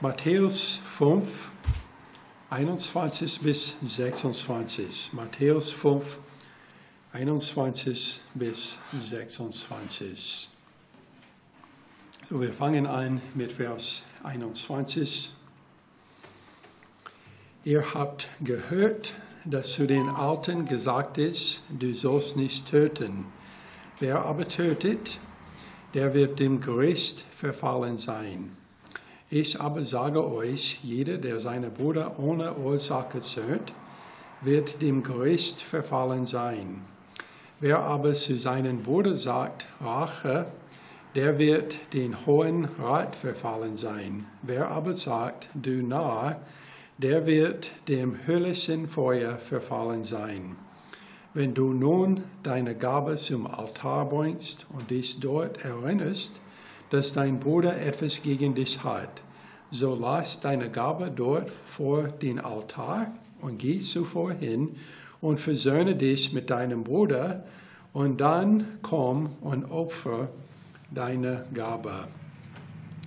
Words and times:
Matthäus 0.00 0.80
5, 0.84 1.50
21 2.48 3.40
bis 3.40 3.76
26. 3.82 5.12
Matthäus 5.12 5.70
5, 5.72 6.18
21 7.12 8.20
bis 8.34 8.78
26. 8.98 10.48
So, 12.28 12.40
wir 12.40 12.52
fangen 12.52 12.86
an 12.86 13.20
mit 13.34 13.52
Vers 13.52 14.02
21. 14.22 15.32
Ihr 17.64 17.94
habt 17.94 18.28
gehört, 18.40 19.14
dass 19.44 19.72
zu 19.72 19.86
den 19.86 20.08
Alten 20.08 20.64
gesagt 20.64 21.18
ist, 21.18 21.62
du 21.68 21.92
sollst 21.94 22.36
nicht 22.36 22.70
töten. 22.70 23.26
Wer 23.98 24.24
aber 24.24 24.48
tötet, 24.48 25.18
der 25.92 26.14
wird 26.14 26.38
dem 26.38 26.60
Gericht 26.60 27.24
verfallen 27.36 27.98
sein. 27.98 28.56
Ich 29.32 29.60
aber 29.60 29.84
sage 29.84 30.28
euch, 30.28 30.80
jeder, 30.82 31.16
der 31.16 31.38
seinen 31.38 31.72
Bruder 31.72 32.18
ohne 32.18 32.56
Ursache 32.56 33.20
zählt, 33.20 33.72
wird 34.40 34.82
dem 34.82 35.04
Gericht 35.04 35.60
verfallen 35.60 36.26
sein. 36.26 36.82
Wer 37.60 37.78
aber 37.78 38.14
zu 38.14 38.36
seinem 38.36 38.82
Bruder 38.82 39.14
sagt, 39.14 39.66
Rache, 39.80 40.46
der 41.14 41.38
wird 41.38 41.78
den 41.92 42.26
hohen 42.26 42.64
Rat 42.64 43.14
verfallen 43.14 43.76
sein. 43.76 44.26
Wer 44.42 44.68
aber 44.68 44.94
sagt, 44.94 45.46
du 45.54 45.80
Narr, 45.80 46.40
der 46.98 47.24
wird 47.24 47.70
dem 47.86 48.26
höllischen 48.26 48.88
Feuer 48.88 49.38
verfallen 49.38 50.02
sein. 50.02 50.56
Wenn 51.34 51.54
du 51.54 51.72
nun 51.72 52.24
deine 52.42 52.74
Gabe 52.74 53.14
zum 53.14 53.46
Altar 53.46 54.08
bringst 54.08 54.66
und 54.72 54.90
dich 54.90 55.20
dort 55.20 55.64
erinnerst, 55.64 56.40
dass 56.90 57.12
dein 57.12 57.38
Bruder 57.38 57.80
etwas 57.80 58.22
gegen 58.22 58.54
dich 58.54 58.82
hat, 58.82 59.22
so 59.70 59.94
lass 59.94 60.40
deine 60.40 60.70
Gabe 60.70 61.10
dort 61.14 61.50
vor 61.50 62.08
den 62.08 62.38
Altar 62.38 63.12
und 63.40 63.58
geh 63.58 63.78
zuvor 63.78 64.32
hin 64.32 64.76
und 65.20 65.38
versöhne 65.38 65.94
dich 65.94 66.32
mit 66.32 66.50
deinem 66.50 66.84
Bruder 66.84 67.44
und 67.92 68.20
dann 68.20 68.66
komm 68.82 69.30
und 69.40 69.70
opfer 69.70 70.28
deine 70.90 71.44
Gabe. 71.54 71.92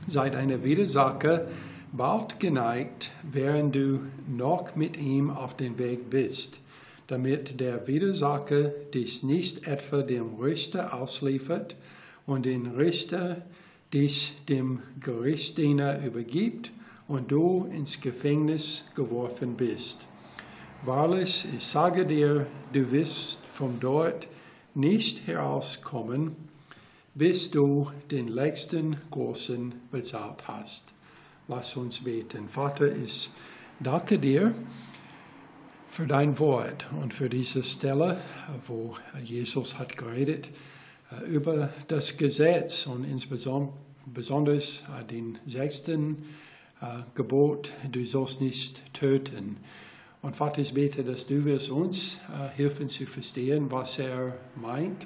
Sei 0.07 0.29
deine 0.29 0.63
Widersacher 0.63 1.47
bald 1.91 2.39
geneigt, 2.39 3.11
während 3.23 3.75
du 3.75 4.01
noch 4.27 4.75
mit 4.75 4.97
ihm 4.97 5.29
auf 5.29 5.55
dem 5.55 5.77
Weg 5.77 6.09
bist 6.09 6.59
damit 7.07 7.59
der 7.59 7.87
Widersacher 7.87 8.69
dich 8.93 9.23
nicht 9.23 9.67
etwa 9.67 10.01
dem 10.01 10.35
Richter 10.35 10.93
ausliefert 10.93 11.75
und 12.25 12.45
den 12.45 12.67
Richter 12.67 13.43
dich 13.93 14.33
dem 14.49 14.81
Gerichtsdiener 14.99 16.03
übergibt 16.03 16.71
und 17.07 17.31
du 17.31 17.65
ins 17.71 18.01
Gefängnis 18.01 18.85
geworfen 18.95 19.55
bist. 19.55 20.05
Wahrlich, 20.83 21.45
ich 21.55 21.63
sage 21.63 22.05
dir, 22.05 22.47
du 22.73 22.91
wirst 22.91 23.39
von 23.49 23.79
dort 23.79 24.27
nicht 24.73 25.27
herauskommen, 25.27 26.35
bis 27.13 27.51
du 27.51 27.91
den 28.09 28.27
letzten 28.27 28.97
großen 29.11 29.73
bezahlt 29.91 30.47
hast. 30.47 30.93
Lass 31.47 31.77
uns 31.77 32.03
beten. 32.03 32.49
Vater, 32.49 32.95
ich 32.95 33.29
danke 33.79 34.17
dir 34.17 34.55
für 35.87 36.07
dein 36.07 36.39
Wort 36.39 36.87
und 36.99 37.13
für 37.13 37.29
diese 37.29 37.63
Stelle, 37.63 38.17
wo 38.65 38.97
Jesus 39.23 39.77
hat 39.77 39.95
geredet 39.95 40.47
äh, 40.47 40.72
über 41.27 41.69
das 41.87 42.17
Gesetz 42.17 42.87
und 42.87 43.03
insbesondere 43.03 44.57
äh, 44.57 45.05
den 45.09 45.37
sechsten 45.45 46.25
äh, 46.81 46.85
Gebot, 47.15 47.71
du 47.91 48.05
sollst 48.05 48.41
nicht 48.41 48.93
töten. 48.93 49.57
Und 50.21 50.35
Vater, 50.37 50.61
ich 50.61 50.73
bete, 50.73 51.03
dass 51.03 51.27
du 51.27 51.43
wirst 51.43 51.69
uns 51.69 52.19
helfen 52.55 52.87
zu 52.87 53.05
verstehen, 53.05 53.69
was 53.69 53.99
er 53.99 54.37
meint, 54.55 55.05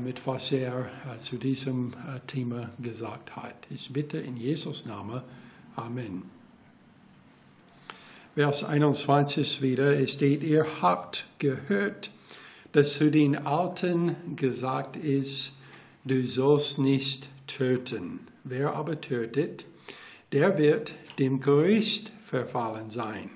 mit 0.00 0.26
was 0.26 0.50
er 0.50 0.90
zu 1.18 1.36
diesem 1.36 1.92
Thema 2.26 2.70
gesagt 2.80 3.36
hat. 3.36 3.54
Ich 3.70 3.92
bitte 3.92 4.18
in 4.18 4.36
Jesus 4.36 4.84
Namen. 4.84 5.22
Amen. 5.76 6.24
Vers 8.36 8.64
21 8.64 9.62
wieder, 9.62 9.98
es 9.98 10.12
steht, 10.12 10.42
ihr 10.42 10.66
habt 10.82 11.24
gehört, 11.38 12.10
dass 12.76 12.92
zu 12.92 13.10
den 13.10 13.36
Alten 13.36 14.36
gesagt 14.36 14.96
ist, 14.96 15.52
du 16.04 16.26
sollst 16.26 16.78
nicht 16.78 17.30
töten. 17.46 18.20
Wer 18.44 18.74
aber 18.74 19.00
tötet, 19.00 19.64
der 20.32 20.58
wird 20.58 20.92
dem 21.18 21.40
Gericht 21.40 22.12
verfallen 22.26 22.90
sein. 22.90 23.30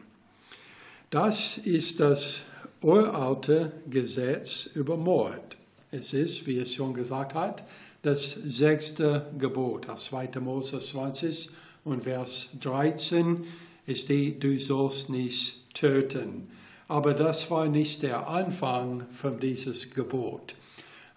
Das 1.08 1.56
ist 1.56 2.00
das 2.00 2.42
uralte 2.82 3.72
Gesetz 3.88 4.68
über 4.74 4.98
Mord. 4.98 5.56
Es 5.90 6.12
ist, 6.12 6.46
wie 6.46 6.58
es 6.58 6.74
schon 6.74 6.92
gesagt 6.92 7.32
hat, 7.32 7.64
das 8.02 8.32
sechste 8.32 9.30
Gebot, 9.38 9.88
das 9.88 10.04
2. 10.04 10.38
Mose 10.40 10.80
20 10.80 11.48
und 11.84 12.02
Vers 12.02 12.50
13 12.60 13.46
es 13.86 14.02
steht, 14.02 14.44
du 14.44 14.58
sollst 14.58 15.08
nicht 15.08 15.74
töten. 15.74 16.48
Aber 16.90 17.14
das 17.14 17.48
war 17.52 17.68
nicht 17.68 18.02
der 18.02 18.26
Anfang 18.26 19.06
von 19.12 19.38
dieses 19.38 19.94
Gebot. 19.94 20.56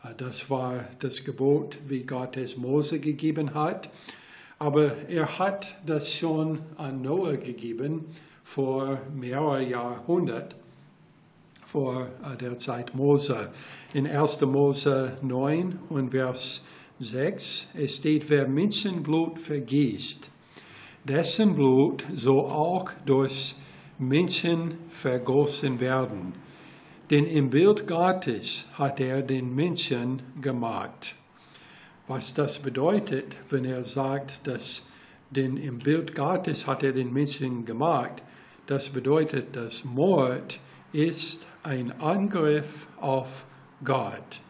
Äh, 0.03 0.13
das 0.15 0.47
war 0.51 0.85
das 0.99 1.23
Gebot, 1.23 1.79
wie 1.87 2.03
Gott 2.03 2.37
es 2.37 2.57
Mose 2.57 2.99
gegeben 2.99 3.55
hat. 3.55 3.89
Aber 4.59 4.91
er 5.09 5.39
hat 5.39 5.75
das 5.83 6.13
schon 6.13 6.59
an 6.77 7.01
Noah 7.01 7.37
gegeben 7.37 8.05
vor 8.43 9.01
mehreren 9.15 9.67
Jahrhunderten, 9.67 10.59
vor 11.65 12.05
äh, 12.23 12.37
der 12.37 12.59
Zeit 12.59 12.93
Mose. 12.93 13.49
In 13.95 14.05
1. 14.05 14.41
Mose 14.41 15.17
9 15.23 15.79
und 15.89 16.11
Vers 16.11 16.65
6, 16.99 17.69
es 17.73 17.95
steht, 17.95 18.29
wer 18.29 18.47
Menschenblut 18.47 19.39
vergießt, 19.39 20.29
dessen 21.03 21.55
Blut 21.55 22.05
soll 22.13 22.45
auch 22.45 22.91
durch 23.07 23.55
Menschen 23.97 24.75
vergossen 24.89 25.79
werden. 25.79 26.33
Denn 27.09 27.25
im 27.25 27.49
Bild 27.49 27.87
Gottes 27.87 28.65
hat 28.73 28.99
er 28.99 29.21
den 29.21 29.53
Menschen 29.53 30.21
gemacht. 30.41 31.15
Was 32.07 32.33
das 32.33 32.59
bedeutet, 32.59 33.35
wenn 33.49 33.65
er 33.65 33.83
sagt, 33.83 34.39
dass 34.47 34.87
denn 35.31 35.57
im 35.57 35.79
Bild 35.79 36.13
Gottes 36.15 36.67
hat 36.67 36.83
er 36.83 36.91
den 36.91 37.11
Menschen 37.11 37.65
gemacht, 37.65 38.23
das 38.67 38.89
bedeutet, 38.89 39.55
dass 39.55 39.83
Mord 39.83 40.59
ist 40.91 41.47
ein 41.63 41.91
Angriff 41.99 42.87
auf 42.99 43.45
Gott. 43.83 44.41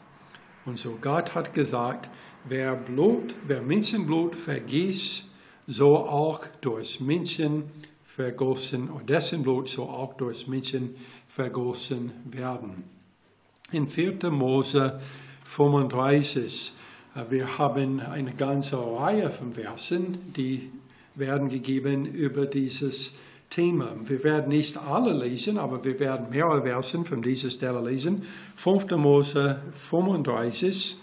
Und 0.66 0.78
so 0.78 0.98
Gott 1.02 1.36
hat 1.36 1.54
gesagt, 1.54 2.10
wer 2.44 2.75
Blut, 2.75 3.34
wer 3.48 3.62
Menschenblut 3.62 4.36
vergießt, 4.36 5.30
so 5.68 5.98
auch 5.98 6.46
durch 6.62 7.00
Menschen 7.00 7.72
vergossen, 8.16 8.90
und 8.90 9.09
dessen 9.09 9.41
Blut 9.41 9.69
so 9.69 9.84
auch 9.84 10.13
durch 10.13 10.47
Menschen 10.47 10.94
vergossen 11.28 12.12
werden. 12.25 12.84
In 13.72 13.88
4. 13.88 14.29
Mose 14.29 15.00
35, 15.46 16.74
äh, 17.16 17.24
wir 17.31 17.57
haben 17.57 18.01
eine 18.01 18.35
ganze 18.35 18.78
Reihe 18.78 19.31
von 19.31 19.53
Versen, 19.53 20.31
die 20.35 20.69
werden 21.16 21.50
gegeben 21.50 22.06
über 22.06 22.46
dieses 22.46 23.16
Thema. 23.50 23.96
Wir 24.06 24.24
werden 24.24 24.50
nicht 24.50 24.78
alle 24.78 25.13
lesen, 25.13 25.57
aber 25.57 25.84
wir 25.84 26.00
werden 26.00 26.30
mehrere 26.30 26.62
Versen 26.62 27.06
von 27.06 27.24
dieser 27.24 27.50
Stelle 27.50 27.81
lesen. 27.81 28.22
5. 28.57 28.91
Mose 28.95 29.59
35, 29.72 30.97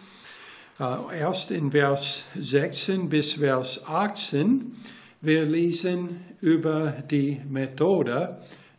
äh, 0.79 1.19
erst 1.19 1.51
in 1.51 1.73
Vers 1.73 2.27
16 2.37 3.09
bis 3.09 3.33
Vers 3.33 3.89
18. 3.89 4.77
Wir 5.23 5.45
lesen 5.45 6.21
über 6.41 6.93
die 7.11 7.43
Methode, 7.47 8.39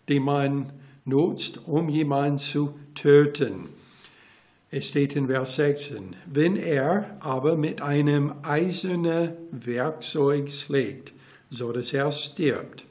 die 0.09 0.19
man 0.19 0.73
nutzt, 1.05 1.67
um 1.67 1.87
jemanden 1.87 2.39
zu 2.39 2.73
töten. 2.95 3.69
Es 4.71 4.87
steht 4.87 5.15
in 5.15 5.27
Vers 5.27 5.57
16, 5.57 6.15
wenn 6.25 6.55
er 6.55 7.15
aber 7.19 7.55
mit 7.57 7.83
einem 7.83 8.33
eisernen 8.41 9.33
Werkzeug 9.51 10.51
schlägt, 10.51 11.13
so 11.51 11.71
dass 11.71 11.93
er 11.93 12.11
stirbt, 12.11 12.85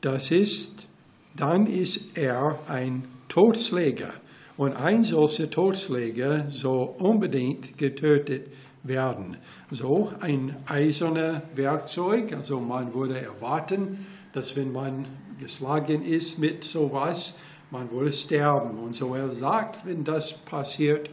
das 0.00 0.30
ist, 0.30 0.86
dann 1.34 1.66
ist 1.66 2.16
er 2.16 2.60
ein 2.68 3.04
Totschläger 3.26 4.12
und 4.56 4.74
ein 4.74 5.02
solcher 5.02 5.50
Totschläger 5.50 6.48
soll 6.50 6.94
unbedingt 6.98 7.76
getötet 7.78 8.46
werden. 8.88 9.36
So 9.70 10.12
ein 10.20 10.56
eiserner 10.66 11.42
Werkzeug, 11.54 12.32
also 12.32 12.60
man 12.60 12.94
würde 12.94 13.20
erwarten, 13.20 14.06
dass 14.32 14.56
wenn 14.56 14.72
man 14.72 15.06
geschlagen 15.38 16.04
ist 16.04 16.38
mit 16.38 16.64
sowas, 16.64 17.36
man 17.70 17.90
würde 17.90 18.12
sterben. 18.12 18.78
Und 18.78 18.94
so 18.94 19.14
er 19.14 19.30
sagt, 19.30 19.86
wenn 19.86 20.04
das 20.04 20.34
passiert, 20.34 21.10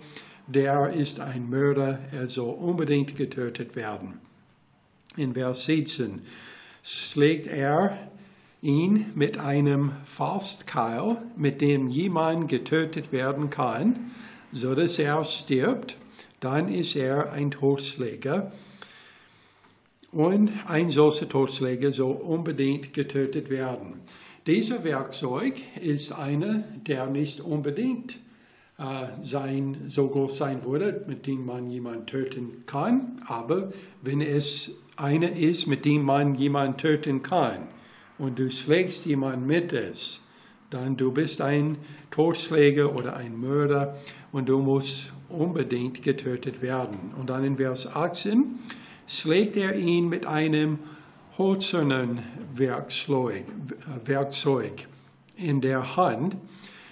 der 0.47 0.91
ist 0.91 1.19
ein 1.19 1.49
Mörder, 1.49 1.99
er 2.11 2.27
soll 2.27 2.53
unbedingt 2.53 3.15
getötet 3.15 3.75
werden. 3.75 4.19
In 5.15 5.33
Vers 5.33 5.65
17, 5.65 6.21
schlägt 6.83 7.47
er 7.47 7.97
ihn 8.61 9.11
mit 9.15 9.37
einem 9.37 9.91
Faustkeil, 10.03 11.17
mit 11.35 11.61
dem 11.61 11.89
jemand 11.89 12.47
getötet 12.47 13.11
werden 13.11 13.49
kann, 13.49 14.11
so 14.51 14.73
dass 14.75 14.99
er 14.99 15.23
stirbt, 15.25 15.97
dann 16.43 16.67
ist 16.67 16.95
er 16.95 17.31
ein 17.31 17.51
Totschläger. 17.51 18.51
Und 20.11 20.51
ein 20.67 20.89
solcher 20.89 21.27
Totschläger 21.27 21.91
soll 21.91 22.15
unbedingt 22.15 22.93
getötet 22.93 23.49
werden. 23.49 24.01
Dieser 24.45 24.83
Werkzeug 24.83 25.55
ist 25.81 26.11
einer, 26.11 26.63
der 26.85 27.07
nicht 27.07 27.39
unbedingt 27.39 28.17
äh, 28.77 28.83
sein, 29.21 29.77
so 29.87 30.09
groß 30.09 30.37
sein 30.37 30.65
würde, 30.65 31.05
mit 31.07 31.25
dem 31.25 31.45
man 31.45 31.69
jemanden 31.69 32.05
töten 32.05 32.63
kann. 32.65 33.21
Aber 33.25 33.71
wenn 34.01 34.21
es 34.21 34.77
einer 34.97 35.31
ist, 35.31 35.67
mit 35.67 35.85
dem 35.85 36.03
man 36.03 36.35
jemanden 36.35 36.77
töten 36.77 37.23
kann 37.23 37.67
und 38.17 38.37
du 38.37 38.51
schlägst 38.51 39.05
jemanden 39.05 39.47
mit 39.47 39.73
es, 39.73 40.21
dann 40.73 40.97
du 40.97 41.11
bist 41.11 41.41
ein 41.41 41.77
Totschläger 42.11 42.95
oder 42.95 43.15
ein 43.15 43.39
Mörder 43.39 43.97
und 44.31 44.49
du 44.49 44.59
musst 44.59 45.11
unbedingt 45.29 46.03
getötet 46.03 46.61
werden. 46.61 47.13
Und 47.19 47.29
dann 47.29 47.43
in 47.43 47.57
Vers 47.57 47.87
18 47.95 48.59
schlägt 49.07 49.57
er 49.57 49.75
ihn 49.75 50.09
mit 50.09 50.25
einem 50.25 50.79
hölzernen 51.37 52.19
Werkzeug, 52.53 53.45
Werkzeug 54.05 54.87
in 55.35 55.61
der 55.61 55.95
Hand, 55.95 56.37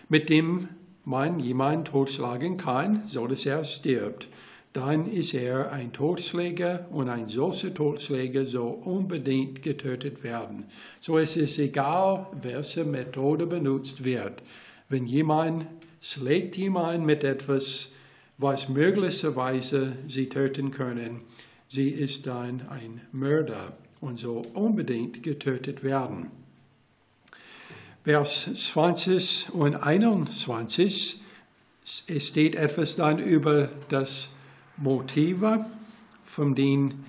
mit 0.10 0.30
dem 0.30 0.68
man 1.06 1.39
jemanden 1.39 1.86
totschlagen 1.86 2.57
kann, 2.57 3.04
so 3.06 3.27
dass 3.27 3.45
er 3.45 3.63
stirbt. 3.63 4.27
Dann 4.73 5.12
ist 5.12 5.33
er 5.33 5.71
ein 5.73 5.91
Totschläger 5.91 6.88
und 6.91 7.09
ein 7.09 7.27
solcher 7.27 7.73
Totschläger 7.73 8.45
soll 8.45 8.77
unbedingt 8.83 9.62
getötet 9.62 10.23
werden. 10.23 10.65
So 11.01 11.18
es 11.18 11.35
ist 11.35 11.59
egal, 11.59 12.27
welche 12.41 12.85
Methode 12.85 13.47
benutzt 13.47 14.06
wird. 14.06 14.41
Wenn 14.88 15.06
jemand 15.06 15.65
schlägt 16.00 16.56
jemand 16.56 17.06
mit 17.06 17.23
etwas, 17.25 17.91
was 18.38 18.69
möglicherweise 18.69 19.97
sie 20.07 20.29
töten 20.29 20.71
können, 20.71 21.21
sie 21.67 21.89
ist 21.89 22.25
dann 22.27 22.67
ein 22.69 23.01
Mörder 23.12 23.74
und 24.00 24.17
soll 24.17 24.44
unbedingt 24.53 25.21
getötet 25.21 25.83
werden. 25.83 26.31
Vers 28.03 28.50
20 28.53 29.53
und 29.53 29.75
21, 29.75 31.21
es 32.07 32.27
steht 32.27 32.56
etwas 32.56 32.95
dann 32.95 33.19
über 33.19 33.69
das 33.89 34.29
Motive, 34.81 35.66
von 36.25 36.56
dem 36.56 37.04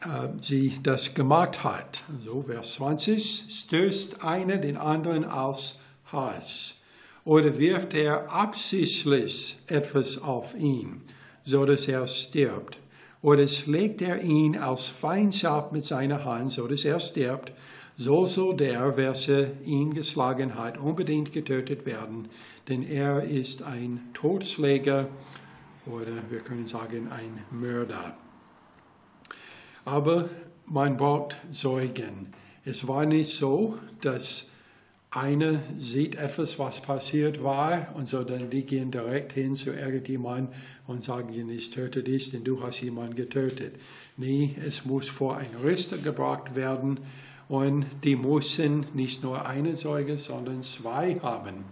äh, 0.00 0.28
sie 0.40 0.78
das 0.82 1.14
gemacht 1.14 1.64
hat. 1.64 2.02
Also 2.18 2.42
Vers 2.42 2.74
20, 2.74 3.46
stößt 3.48 4.22
einer 4.22 4.58
den 4.58 4.76
anderen 4.76 5.24
aus 5.24 5.78
Hass 6.12 6.76
oder 7.24 7.58
wirft 7.58 7.94
er 7.94 8.32
absichtlich 8.32 9.58
etwas 9.66 10.22
auf 10.22 10.54
ihn, 10.54 11.02
so 11.44 11.64
dass 11.64 11.86
er 11.86 12.06
stirbt. 12.08 12.78
Oder 13.22 13.46
schlägt 13.48 14.00
er 14.00 14.22
ihn 14.22 14.58
aus 14.58 14.88
Feindschaft 14.88 15.72
mit 15.72 15.84
seiner 15.84 16.24
Hand, 16.24 16.52
so 16.52 16.66
dass 16.66 16.84
er 16.84 17.00
stirbt, 17.00 17.52
so 17.96 18.24
soll 18.24 18.56
der, 18.56 18.96
welcher 18.96 19.60
ihn 19.62 19.92
geschlagen 19.92 20.54
hat, 20.54 20.78
unbedingt 20.78 21.32
getötet 21.32 21.84
werden, 21.84 22.30
denn 22.68 22.82
er 22.82 23.24
ist 23.24 23.62
ein 23.62 24.00
Totschläger 24.14 25.08
oder 25.86 26.12
wir 26.28 26.40
können 26.40 26.66
sagen 26.66 27.10
ein 27.10 27.44
Mörder. 27.50 28.16
Aber 29.84 30.28
man 30.66 30.96
braucht 30.96 31.36
Zeugen. 31.50 32.32
Es 32.64 32.86
war 32.86 33.06
nicht 33.06 33.34
so, 33.34 33.78
dass 34.02 34.50
einer 35.10 35.60
sieht 35.78 36.14
etwas, 36.14 36.58
was 36.58 36.80
passiert 36.80 37.42
war, 37.42 37.88
und 37.94 38.06
so 38.06 38.22
dann 38.22 38.48
die 38.48 38.62
gehen 38.62 38.92
direkt 38.92 39.32
hin 39.32 39.56
zu 39.56 39.70
irgendjemandem 39.70 40.54
und 40.86 41.02
sagen, 41.02 41.48
ich 41.50 41.70
töte 41.70 42.04
dich, 42.04 42.30
denn 42.30 42.44
du 42.44 42.62
hast 42.62 42.80
jemanden 42.80 43.16
getötet. 43.16 43.74
Nee, 44.16 44.54
es 44.64 44.84
muss 44.84 45.08
vor 45.08 45.36
ein 45.36 45.50
Richter 45.64 45.98
gebracht 45.98 46.54
werden 46.54 47.00
und 47.48 47.86
die 48.04 48.14
mussten 48.14 48.86
nicht 48.94 49.24
nur 49.24 49.46
eine 49.46 49.74
Zeuge, 49.74 50.16
sondern 50.16 50.62
zwei 50.62 51.18
haben, 51.20 51.64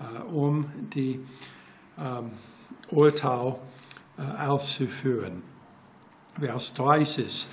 äh, 0.00 0.22
um 0.32 0.66
die 0.92 1.20
ähm, 1.96 2.32
Urteil 2.92 3.56
äh, 4.18 4.46
auszuführen. 4.46 5.42
Vers 6.38 6.74
30. 6.74 7.46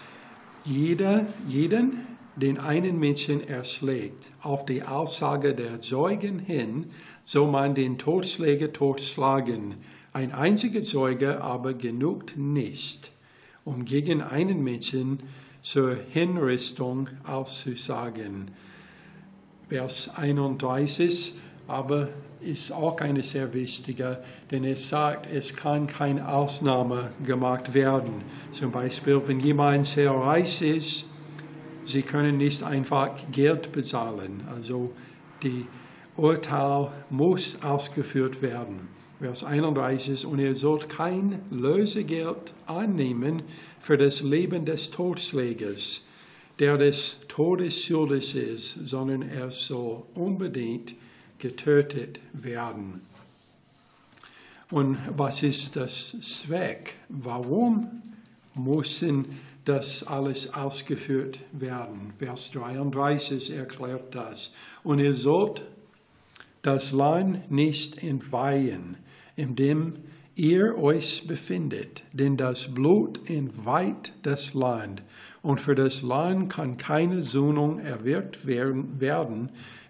Jeder, 0.66 1.26
jeden, 1.48 2.08
den 2.36 2.58
einen 2.58 3.00
Menschen 3.00 3.46
erschlägt, 3.46 4.30
auf 4.42 4.66
die 4.66 4.84
Aussage 4.84 5.56
der 5.56 5.82
Zeugen 5.82 6.40
hin, 6.40 6.88
soll 7.26 7.50
man 7.50 7.76
den 7.76 7.98
Totschläger 7.98 8.72
totschlagen. 8.72 9.76
Ein 10.14 10.32
einziger 10.32 10.82
Zeuge 10.82 11.42
aber 11.42 11.74
genügt 11.74 12.38
nicht, 12.38 13.12
um 13.64 13.86
gegen 13.86 14.22
einen 14.22 14.64
Menschen 14.64 15.24
zur 15.62 15.96
Hinrichtung 16.10 17.10
auszusagen. 17.24 18.52
Vers 19.68 20.16
31, 20.16 21.36
aber 21.70 22.10
ist 22.42 22.72
auch 22.72 23.00
eine 23.02 23.24
sehr 23.24 23.54
wichtige, 23.54 24.24
denn 24.50 24.64
es 24.64 24.88
sagt, 24.88 25.32
es 25.32 25.56
kann 25.56 25.88
keine 25.88 26.28
Ausnahme 26.28 27.12
gemacht 27.24 27.74
werden. 27.74 28.24
Zum 28.52 28.72
Beispiel, 28.72 29.22
wenn 29.26 29.40
jemand 29.40 29.86
sehr 29.86 30.12
reich 30.12 30.62
ist, 30.62 31.10
sie 31.84 32.02
können 32.02 32.38
nicht 32.38 32.64
einfach 32.64 33.12
Geld 33.32 33.72
bezahlen. 33.72 34.42
Also 34.56 34.94
die 35.44 35.66
Urteil 36.16 36.90
muss 37.10 37.58
ausgeführt 37.62 38.42
werden. 38.42 38.88
Vers 39.20 39.44
31, 39.44 40.26
und 40.26 40.40
ihr 40.40 40.56
sollt 40.56 40.88
kein 40.88 41.42
Lösegeld 41.52 42.54
annehmen 42.68 43.44
für 43.82 43.98
das 43.98 44.22
Leben 44.22 44.64
des 44.64 44.92
Totschlägers, 44.92 46.06
der 46.58 46.78
des 46.78 47.18
Todes 47.28 47.84
schuldig 47.84 48.34
ist, 48.34 48.88
sondern 48.88 49.24
er 49.24 49.52
soll 49.52 50.04
unbedingt 50.14 50.96
getötet 51.40 52.20
werden. 52.34 53.02
Und 54.72 54.98
was 55.16 55.42
ist 55.42 55.76
das 55.76 56.16
Zweck? 56.22 56.96
Warum 57.10 58.02
müssen 58.54 59.40
das 59.66 60.06
alles 60.06 60.54
ausgeführt 60.54 61.40
werden? 61.52 62.14
Vers 62.20 62.52
33 62.52 63.56
erklärt 63.56 64.14
das. 64.14 64.54
Und 64.84 65.00
ihr 65.00 65.16
sollt 65.16 65.64
das 66.62 66.92
Land 66.92 67.52
nicht 67.52 68.04
entweihen, 68.04 68.98
in 69.36 69.56
dem 69.56 69.96
ihr 70.36 70.78
euch 70.78 71.28
befindet, 71.28 72.04
denn 72.14 72.38
das 72.38 72.74
Blut 72.74 73.30
entweiht 73.30 74.14
das 74.24 74.54
Land, 74.54 75.04
und 75.42 75.60
für 75.60 75.76
das 75.76 76.02
Land 76.02 76.52
kann 76.52 76.78
keine 76.78 77.22
Sühnung 77.22 77.80
erwirkt 77.80 78.46
werden, 78.46 79.50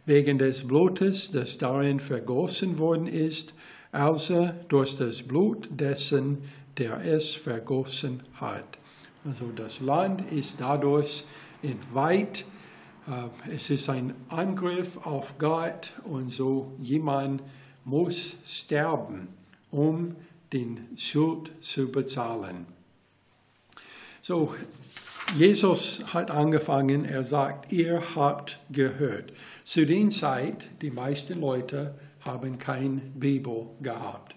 wegen 0.10 0.39
des 0.39 0.68
Blutes, 0.68 1.30
das 1.30 1.60
darin 1.60 2.00
vergossen 2.00 2.80
worden 2.80 3.06
ist, 3.06 3.54
außer 3.92 4.56
durch 4.68 4.98
das 4.98 5.22
Blut 5.22 5.70
dessen, 5.72 6.39
der 6.80 7.06
es 7.06 7.36
vergossen 7.36 8.24
hat. 8.34 8.80
Also 9.24 9.51
das 9.56 9.82
Land 9.82 10.32
ist 10.32 10.60
dadurch 10.60 11.25
entweiht. 11.62 12.44
Äh, 13.08 13.51
es 13.54 13.70
ist 13.70 13.88
ein 13.88 14.16
Angriff 14.30 14.98
auf 15.06 15.38
Gott 15.38 15.94
und 16.06 16.32
so 16.32 16.74
jemand 16.82 17.44
muss 17.86 18.36
sterben 18.44 19.28
um 19.72 20.16
den 20.51 20.88
Schuld 20.98 21.51
zu 21.60 21.92
bezahlen. 21.92 22.66
So, 24.22 24.56
Jesus 25.36 26.03
hat 26.13 26.31
angefangen, 26.31 27.05
er 27.05 27.24
sagt, 27.24 27.71
ihr 27.71 28.01
habt 28.15 28.59
gehört. 28.71 29.33
Zu 29.63 29.86
der 29.86 30.09
Zeit, 30.09 30.69
die 30.81 30.91
meisten 30.91 31.39
Leute 31.39 31.93
haben 32.21 32.57
kein 32.57 33.13
Bibel 33.15 33.67
gehabt. 33.81 34.36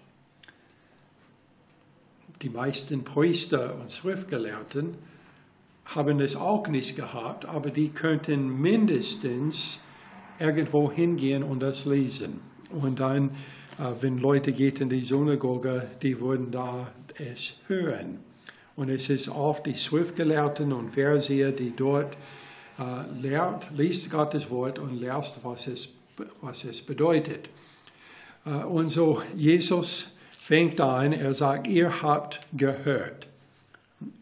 Die 2.41 2.49
meisten 2.49 3.03
Priester 3.03 3.75
und 3.79 3.91
Schriftgelehrten 3.91 4.97
haben 5.85 6.19
es 6.19 6.35
auch 6.35 6.67
nicht 6.67 6.95
gehabt, 6.95 7.45
aber 7.45 7.69
die 7.69 7.89
könnten 7.89 8.61
mindestens 8.61 9.79
irgendwo 10.39 10.91
hingehen 10.91 11.43
und 11.43 11.61
das 11.61 11.85
lesen. 11.85 12.41
Und 12.69 12.99
dann 12.99 13.31
äh, 13.79 14.01
wenn 14.01 14.17
Leute 14.17 14.51
gehen 14.53 14.75
in 14.77 14.89
die 14.89 15.03
Synagoge, 15.03 15.87
die 16.01 16.19
würden 16.19 16.51
da 16.51 16.91
es 17.15 17.57
hören. 17.67 18.19
Und 18.75 18.89
es 18.89 19.09
ist 19.09 19.29
oft 19.29 19.65
die 19.65 19.75
Schriftgelehrten 19.75 20.73
und 20.73 20.91
Verseher, 20.91 21.51
die 21.51 21.75
dort 21.75 22.17
äh, 22.79 23.21
lehrt, 23.21 23.69
liest 23.75 24.09
Gottes 24.09 24.49
Wort 24.49 24.79
und 24.79 24.99
lernt, 24.99 25.39
was 25.43 25.67
es, 25.67 25.89
was 26.41 26.63
es 26.63 26.81
bedeutet. 26.81 27.49
Äh, 28.45 28.63
und 28.63 28.89
so 28.89 29.21
Jesus 29.35 30.09
fängt 30.39 30.81
an, 30.81 31.13
er 31.13 31.33
sagt, 31.33 31.67
ihr 31.67 32.01
habt 32.01 32.41
gehört. 32.53 33.27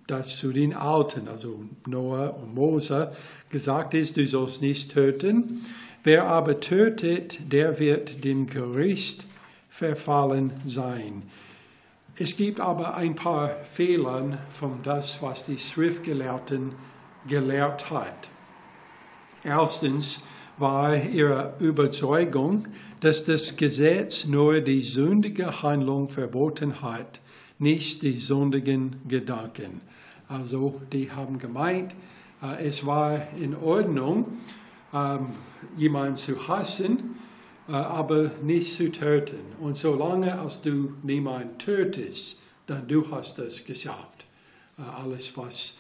das 0.08 0.38
zu 0.38 0.52
den 0.52 0.74
Alten, 0.74 1.30
also 1.30 1.64
Noah 1.88 2.36
und 2.36 2.54
Mose, 2.54 3.14
gesagt 3.50 3.94
ist, 3.94 4.18
du 4.18 4.28
sollst 4.28 4.62
nicht 4.62 4.92
töten. 4.92 5.66
Wer 6.04 6.26
aber 6.26 6.60
tötet, 6.60 7.40
der 7.52 7.80
wird 7.80 8.24
dem 8.26 8.48
Gericht 8.48 9.26
verfallen 9.70 10.52
sein. 10.66 11.24
Es 12.18 12.36
gibt 12.36 12.60
aber 12.60 12.96
ein 12.96 13.16
paar 13.16 13.50
Fehler 13.64 14.40
von 14.50 14.80
das, 14.84 15.22
was 15.22 15.46
die 15.46 15.58
Schriftgelehrten 15.58 16.74
gelehrt 17.28 17.90
hat. 17.90 18.30
Erstens 19.44 20.22
war 20.58 20.96
ihre 20.96 21.56
Überzeugung, 21.60 22.68
dass 23.00 23.24
das 23.24 23.56
Gesetz 23.56 24.26
nur 24.26 24.62
die 24.62 24.82
sündige 24.82 25.64
Handlung 25.64 26.10
verboten 26.10 26.82
hat, 26.82 27.22
nicht 27.58 28.02
die 28.02 28.18
sündigen 28.18 28.98
Gedanken. 29.08 29.82
Also 30.28 30.82
die 30.92 31.12
haben 31.12 31.40
gemeint, 31.40 31.96
äh, 32.42 32.68
es 32.68 32.86
war 32.86 33.28
in 33.40 33.56
Ordnung, 33.56 34.38
ähm, 34.94 35.28
jemanden 35.78 36.16
zu 36.16 36.48
hassen, 36.48 37.16
aber 37.68 38.32
nicht 38.42 38.76
zu 38.76 38.92
töten. 38.92 39.42
Und 39.60 39.78
solange 39.78 40.40
als 40.40 40.62
du 40.62 40.94
niemanden 41.04 41.58
tötest, 41.58 42.40
dann 42.68 42.88
du 42.88 43.10
hast 43.12 43.40
das 43.40 43.66
geschafft. 43.66 44.26
Äh, 44.78 45.04
alles, 45.04 45.38
was 45.38 45.78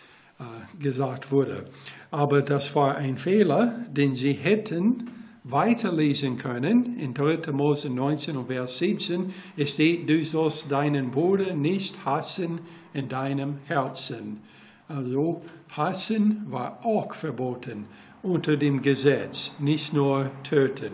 gesagt 0.80 1.32
wurde. 1.32 1.66
Aber 2.10 2.42
das 2.42 2.76
war 2.76 2.96
ein 2.96 3.18
Fehler, 3.18 3.76
den 3.90 4.14
sie 4.14 4.34
hätten 4.34 5.10
weiterlesen 5.44 6.38
können. 6.38 6.98
In 6.98 7.14
3. 7.14 7.52
Mose 7.52 7.90
19 7.90 8.38
und 8.38 8.48
Vers 8.48 8.78
17 8.78 9.34
steht, 9.66 10.10
du 10.10 10.24
sollst 10.24 10.72
deinen 10.72 11.12
Bruder 11.12 11.54
nicht 11.54 12.06
hassen 12.06 12.60
in 12.94 13.10
deinem 13.10 13.60
Herzen. 13.66 14.40
Also 14.88 15.42
hassen 15.70 16.46
war 16.50 16.86
auch 16.86 17.14
verboten 17.14 17.86
unter 18.22 18.56
dem 18.56 18.82
Gesetz, 18.82 19.54
nicht 19.60 19.94
nur 19.94 20.30
töten. 20.44 20.92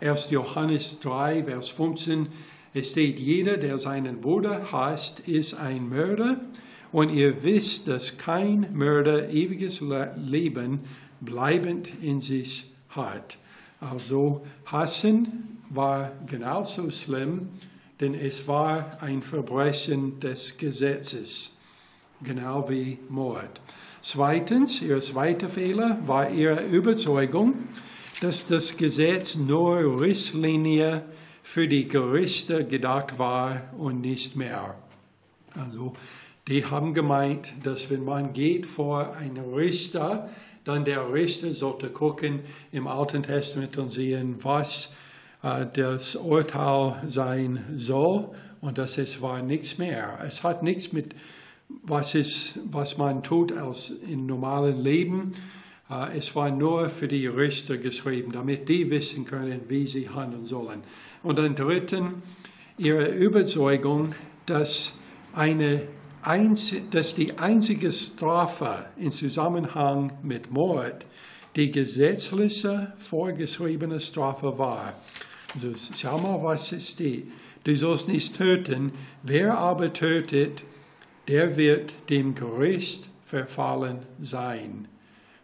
1. 0.00 0.30
Johannes 0.30 1.00
3, 1.00 1.44
Vers 1.44 1.70
15, 1.70 2.28
es 2.74 2.90
steht, 2.90 3.18
jeder, 3.18 3.56
der 3.56 3.78
seinen 3.78 4.20
Bruder 4.20 4.70
hasst, 4.70 5.20
ist 5.20 5.54
ein 5.54 5.88
Mörder. 5.88 6.40
Und 6.92 7.10
ihr 7.10 7.42
wisst, 7.42 7.88
dass 7.88 8.18
kein 8.18 8.68
Mörder 8.74 9.30
ewiges 9.30 9.82
Leben 10.16 10.80
bleibend 11.20 11.88
in 12.02 12.20
sich 12.20 12.70
hat. 12.90 13.38
Also 13.80 14.44
hassen 14.66 15.60
war 15.70 16.12
genauso 16.26 16.90
schlimm, 16.90 17.48
denn 18.00 18.14
es 18.14 18.46
war 18.46 18.98
ein 19.00 19.22
Verbrechen 19.22 20.20
des 20.20 20.58
Gesetzes, 20.58 21.56
genau 22.22 22.68
wie 22.68 22.98
Mord. 23.08 23.60
Zweitens, 24.02 24.82
ihr 24.82 25.00
zweiter 25.00 25.48
Fehler 25.48 25.98
war 26.06 26.30
ihre 26.30 26.62
Überzeugung, 26.66 27.54
dass 28.20 28.46
das 28.46 28.76
Gesetz 28.76 29.36
nur 29.36 30.00
Risslinie 30.00 31.04
für 31.42 31.68
die 31.68 31.86
Gerichte 31.86 32.64
gedacht 32.64 33.18
war 33.18 33.74
und 33.76 34.00
nicht 34.00 34.36
mehr. 34.36 34.74
Also, 35.54 35.94
die 36.48 36.64
haben 36.64 36.94
gemeint, 36.94 37.52
dass 37.62 37.90
wenn 37.90 38.04
man 38.04 38.32
geht 38.32 38.66
vor 38.66 39.16
einen 39.16 39.54
Richter, 39.54 40.28
dann 40.64 40.84
der 40.84 41.12
Richter 41.12 41.54
sollte 41.54 41.90
gucken 41.90 42.40
im 42.72 42.86
Alten 42.86 43.22
Testament 43.22 43.76
und 43.78 43.90
sehen, 43.90 44.36
was 44.42 44.94
äh, 45.42 45.66
das 45.72 46.16
Urteil 46.16 47.02
sein 47.06 47.64
soll. 47.76 48.28
Und 48.60 48.78
das 48.78 48.98
es 48.98 49.20
war 49.20 49.42
nichts 49.42 49.78
mehr. 49.78 50.18
Es 50.26 50.42
hat 50.42 50.62
nichts 50.62 50.92
mit, 50.92 51.14
was, 51.68 52.14
ist, 52.14 52.58
was 52.64 52.98
man 52.98 53.22
tut 53.22 53.52
als 53.52 53.92
im 54.08 54.26
normalen 54.26 54.78
Leben. 54.80 55.32
Äh, 55.90 56.18
es 56.18 56.34
war 56.34 56.50
nur 56.50 56.88
für 56.88 57.08
die 57.08 57.26
Richter 57.26 57.78
geschrieben, 57.78 58.32
damit 58.32 58.68
die 58.68 58.90
wissen 58.90 59.24
können, 59.24 59.62
wie 59.68 59.86
sie 59.86 60.08
handeln 60.08 60.46
sollen. 60.46 60.82
Und 61.22 61.38
dann 61.38 61.54
dritten, 61.54 62.22
ihre 62.78 63.08
Überzeugung, 63.08 64.14
dass 64.46 64.94
eine 65.32 65.82
dass 66.90 67.14
die 67.14 67.38
einzige 67.38 67.92
Strafe 67.92 68.86
im 68.96 69.12
Zusammenhang 69.12 70.12
mit 70.24 70.50
Mord 70.50 71.06
die 71.54 71.70
gesetzliche 71.70 72.92
vorgeschriebene 72.96 74.00
Strafe 74.00 74.58
war. 74.58 74.94
Also 75.54 75.72
schau 75.94 76.18
mal, 76.18 76.42
was 76.42 76.72
es 76.72 76.90
steht. 76.90 77.28
Du 77.62 77.76
sollst 77.76 78.08
nicht 78.08 78.36
töten. 78.36 78.92
Wer 79.22 79.56
aber 79.56 79.92
tötet, 79.92 80.64
der 81.28 81.56
wird 81.56 81.94
dem 82.10 82.34
Gericht 82.34 83.08
verfallen 83.24 84.00
sein. 84.20 84.88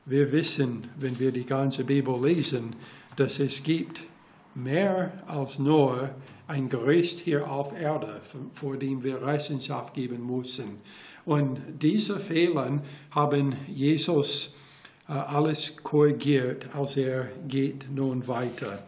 Wir 0.05 0.33
wissen, 0.33 0.89
wenn 0.99 1.19
wir 1.21 1.31
die 1.31 1.47
ganze 1.47 1.85
Bibel 1.85 2.21
lesen, 2.21 2.75
dass 3.17 3.39
es 3.39 3.63
gibt 3.63 4.03
mehr 4.55 5.13
als 5.27 5.59
nur 5.59 6.11
ein 6.49 6.69
Gericht 6.69 7.21
hier 7.21 7.51
auf 7.51 7.73
Erde, 7.79 8.21
vor 8.53 8.77
dem 8.77 9.03
wir 9.03 9.25
Rechenschaft 9.25 9.95
geben 9.95 10.27
müssen. 10.27 10.81
Und 11.25 11.61
diese 11.81 12.19
Fehler 12.19 12.83
haben 13.13 13.55
Jesus 13.69 14.55
äh, 15.09 15.13
alles 15.13 15.77
korrigiert, 15.83 16.75
als 16.75 16.97
er 16.97 17.29
geht 17.47 17.87
nun 17.95 18.27
weiter. 18.27 18.83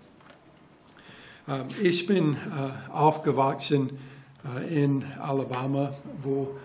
Ähm, 1.47 1.66
ich 1.83 2.06
bin 2.06 2.35
äh, 2.35 2.92
aufgewachsen 2.92 3.99
äh, 4.44 4.85
in 4.85 5.04
Alabama, 5.21 5.94
wo 6.23 6.56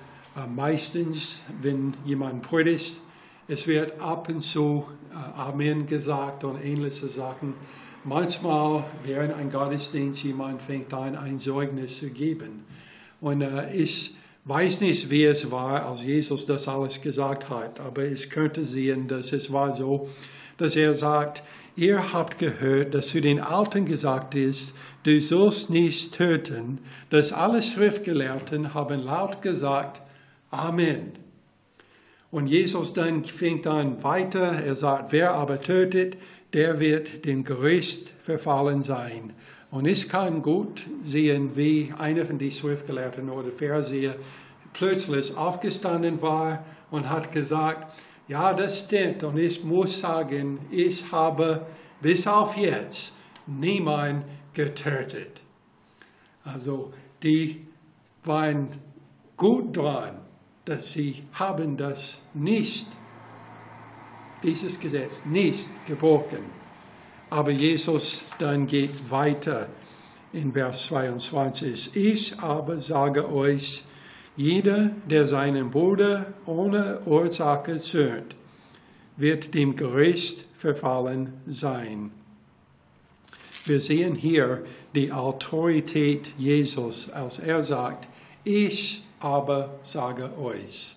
meistens, 0.55 1.41
wenn 1.61 1.93
jemand 2.05 2.43
predigt, 2.43 3.01
es 3.49 3.65
wird 3.65 3.99
ab 3.99 4.29
und 4.29 4.41
zu 4.41 4.85
äh, 5.11 5.39
Amen 5.39 5.87
gesagt 5.87 6.43
und 6.43 6.63
ähnliche 6.63 7.07
Sachen. 7.07 7.55
Manchmal 8.03 8.83
während 9.03 9.33
ein 9.33 9.49
Gottesdienst 9.49 10.23
jemand 10.23 10.61
fängt 10.61 10.93
an, 10.93 11.15
ein 11.15 11.39
Zeugnis 11.39 11.97
zu 11.97 12.11
geben. 12.11 12.63
Und 13.19 13.41
äh, 13.41 13.73
ich 13.73 14.13
weiß 14.45 14.81
nicht, 14.81 15.09
wie 15.09 15.25
es 15.25 15.49
war, 15.49 15.87
als 15.87 16.03
Jesus 16.03 16.45
das 16.45 16.67
alles 16.67 17.01
gesagt 17.01 17.49
hat, 17.49 17.79
aber 17.79 18.03
es 18.03 18.29
könnte 18.29 18.63
sehen, 18.63 19.07
dass 19.07 19.33
es 19.33 19.51
war 19.51 19.75
so, 19.75 20.09
dass 20.57 20.75
er 20.75 20.93
sagt, 20.93 21.41
ihr 21.75 22.13
habt 22.13 22.37
gehört, 22.37 22.93
dass 22.93 23.07
zu 23.07 23.19
den 23.19 23.39
Alten 23.39 23.85
gesagt 23.85 24.35
ist, 24.35 24.75
du 25.03 25.19
sollst 25.19 25.71
nicht 25.71 26.15
töten. 26.15 26.79
dass 27.09 27.33
alle 27.33 27.63
Schriftgelehrten 27.63 28.75
haben 28.75 29.01
laut 29.01 29.41
gesagt, 29.41 30.01
Amen. 30.51 31.28
Und 32.31 32.47
Jesus 32.47 32.93
dann 32.93 33.23
fängt 33.25 33.65
an 33.65 34.03
weiter, 34.03 34.63
er 34.63 34.75
sagt, 34.75 35.11
wer 35.11 35.33
aber 35.33 35.61
tötet, 35.61 36.17
der 36.53 36.79
wird 36.79 37.25
dem 37.25 37.43
Gericht 37.43 38.13
verfallen 38.21 38.83
sein. 38.83 39.33
Und 39.71 39.85
ich 39.85 40.09
kann 40.09 40.41
gut 40.41 40.87
sehen, 41.03 41.55
wie 41.55 41.93
einer 41.97 42.25
von 42.25 42.39
den 42.39 42.51
Schriftgelehrten 42.51 43.29
oder 43.29 43.51
Pharisäer 43.51 44.15
plötzlich 44.73 45.35
aufgestanden 45.35 46.21
war 46.21 46.65
und 46.91 47.09
hat 47.09 47.31
gesagt, 47.31 47.93
ja, 48.27 48.53
das 48.53 48.85
stimmt. 48.85 49.23
Und 49.23 49.37
ich 49.37 49.63
muss 49.63 49.99
sagen, 49.99 50.59
ich 50.71 51.11
habe 51.11 51.65
bis 52.01 52.27
auf 52.27 52.55
jetzt 52.57 53.13
niemand 53.45 54.23
getötet. 54.53 55.41
Also 56.43 56.93
die 57.21 57.67
waren 58.23 58.69
gut 59.37 59.75
dran, 59.75 60.19
dass 60.69 60.93
sie 60.93 61.23
haben 61.33 61.77
das 61.77 62.19
nicht 62.35 62.87
dieses 64.43 64.79
Gesetz 64.79 65.23
nicht 65.25 65.71
gebrochen. 65.87 66.45
Aber 67.31 67.49
Jesus 67.49 68.23
dann 68.37 68.67
geht 68.67 69.09
weiter 69.09 69.67
in 70.31 70.53
Vers 70.53 70.83
22. 70.83 71.95
Ich 71.95 72.39
aber 72.39 72.79
sage 72.79 73.33
euch, 73.33 73.83
jeder, 74.37 74.91
der 75.09 75.25
seinen 75.25 75.71
Bruder 75.71 76.33
ohne 76.45 77.01
Ursache 77.05 77.77
zürnt, 77.77 78.35
wird 79.17 79.55
dem 79.55 79.75
Gericht 79.75 80.45
verfallen 80.55 81.33
sein. 81.47 82.11
Wir 83.65 83.81
sehen 83.81 84.13
hier 84.13 84.63
die 84.93 85.11
Autorität 85.11 86.31
Jesus, 86.37 87.09
als 87.09 87.39
er 87.39 87.63
sagt, 87.63 88.07
ich 88.43 89.03
aber 89.19 89.79
sage 89.83 90.31
euch. 90.39 90.95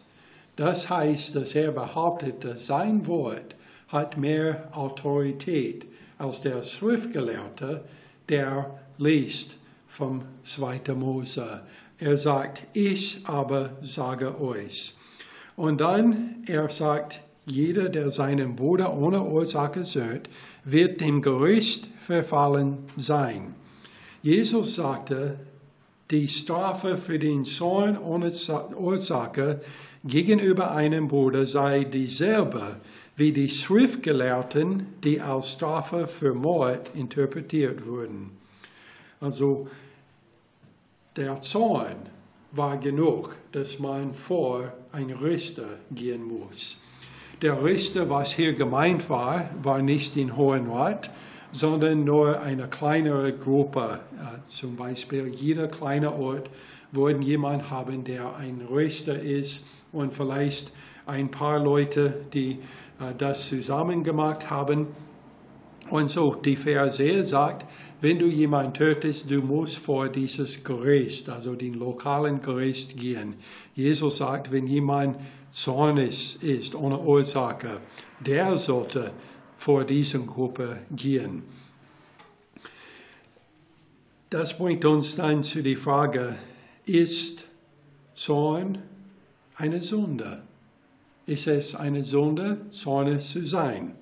Das 0.56 0.90
heißt, 0.90 1.34
dass 1.36 1.54
er 1.54 1.72
behauptet, 1.72 2.44
dass 2.44 2.66
sein 2.66 3.06
Wort 3.06 3.56
hat 3.88 4.16
mehr 4.16 4.68
Autorität 4.72 5.86
als 6.18 6.40
der 6.40 6.62
Schriftgelehrte, 6.62 7.84
der 8.28 8.78
liest 8.98 9.56
vom 9.88 10.22
2. 10.44 10.94
Mose. 10.94 11.62
Er 11.98 12.16
sagt, 12.16 12.64
ich 12.72 13.22
aber 13.26 13.70
sage 13.82 14.40
euch. 14.40 14.94
Und 15.56 15.80
dann, 15.80 16.42
er 16.46 16.70
sagt, 16.70 17.20
jeder, 17.44 17.88
der 17.88 18.10
seinen 18.10 18.56
Bruder 18.56 18.96
ohne 18.96 19.22
Ursache 19.22 19.84
söhnt, 19.84 20.28
wird 20.64 21.00
dem 21.00 21.22
Gericht 21.22 21.88
verfallen 22.00 22.78
sein. 22.96 23.54
Jesus 24.22 24.76
sagte, 24.76 25.38
die 26.12 26.28
Strafe 26.28 26.98
für 26.98 27.18
den 27.18 27.44
Zorn 27.44 27.98
ohne 27.98 28.30
Ursache 28.76 29.60
gegenüber 30.04 30.72
einem 30.72 31.08
Bruder 31.08 31.46
sei 31.46 31.84
dieselbe 31.84 32.76
wie 33.16 33.32
die 33.32 33.48
Schriftgelehrten, 33.50 34.86
die 35.04 35.20
als 35.20 35.52
Strafe 35.52 36.06
für 36.06 36.34
Mord 36.34 36.90
interpretiert 36.94 37.86
wurden. 37.86 38.30
Also 39.20 39.68
der 41.16 41.40
Zorn 41.40 41.96
war 42.52 42.76
genug, 42.78 43.36
dass 43.52 43.78
man 43.78 44.12
vor 44.14 44.72
ein 44.92 45.10
Richter 45.10 45.78
gehen 45.90 46.24
muss. 46.24 46.78
Der 47.40 47.62
Richter, 47.62 48.08
was 48.08 48.34
hier 48.34 48.54
gemeint 48.54 49.08
war, 49.08 49.48
war 49.62 49.82
nicht 49.82 50.14
den 50.14 50.36
Hohen 50.36 50.70
Rat, 50.70 51.10
sondern 51.52 52.04
nur 52.04 52.40
eine 52.40 52.66
kleinere 52.66 53.32
Gruppe. 53.32 54.00
Zum 54.48 54.76
Beispiel 54.76 55.28
jeder 55.28 55.68
kleine 55.68 56.12
Ort 56.14 56.50
würde 56.90 57.22
jemand 57.22 57.70
haben, 57.70 58.04
der 58.04 58.36
ein 58.36 58.60
Richter 58.70 59.20
ist 59.20 59.66
und 59.92 60.12
vielleicht 60.12 60.72
ein 61.06 61.30
paar 61.30 61.58
Leute, 61.58 62.14
die 62.32 62.52
äh, 63.00 63.14
das 63.16 63.48
zusammen 63.48 64.04
gemacht 64.04 64.50
haben. 64.50 64.88
Und 65.90 66.10
so, 66.10 66.34
die 66.34 66.56
Pharisäer 66.56 67.24
sagt, 67.24 67.66
wenn 68.00 68.18
du 68.18 68.26
jemanden 68.26 68.74
tötest, 68.74 69.30
du 69.30 69.40
musst 69.42 69.78
vor 69.78 70.08
dieses 70.08 70.64
Gericht, 70.64 71.28
also 71.28 71.54
den 71.54 71.74
lokalen 71.74 72.40
Gericht 72.40 72.96
gehen. 72.96 73.34
Jesus 73.74 74.18
sagt, 74.18 74.50
wenn 74.50 74.66
jemand 74.66 75.16
zornig 75.50 76.42
ist, 76.42 76.74
ohne 76.74 76.98
Ursache, 76.98 77.80
der 78.20 78.56
sollte 78.56 79.12
vor 79.62 79.84
diese 79.84 80.18
Gruppe 80.18 80.80
gehen. 80.90 81.44
Das 84.28 84.58
bringt 84.58 84.84
uns 84.84 85.14
dann 85.14 85.44
zu 85.44 85.62
der 85.62 85.76
Frage, 85.76 86.34
ist 86.84 87.46
Zorn 88.12 88.78
eine 89.54 89.80
Sünde? 89.80 90.42
Ist 91.26 91.46
es 91.46 91.76
eine 91.76 92.02
Sünde, 92.02 92.66
zornig 92.70 93.22
zu 93.22 93.46
sein? 93.46 93.94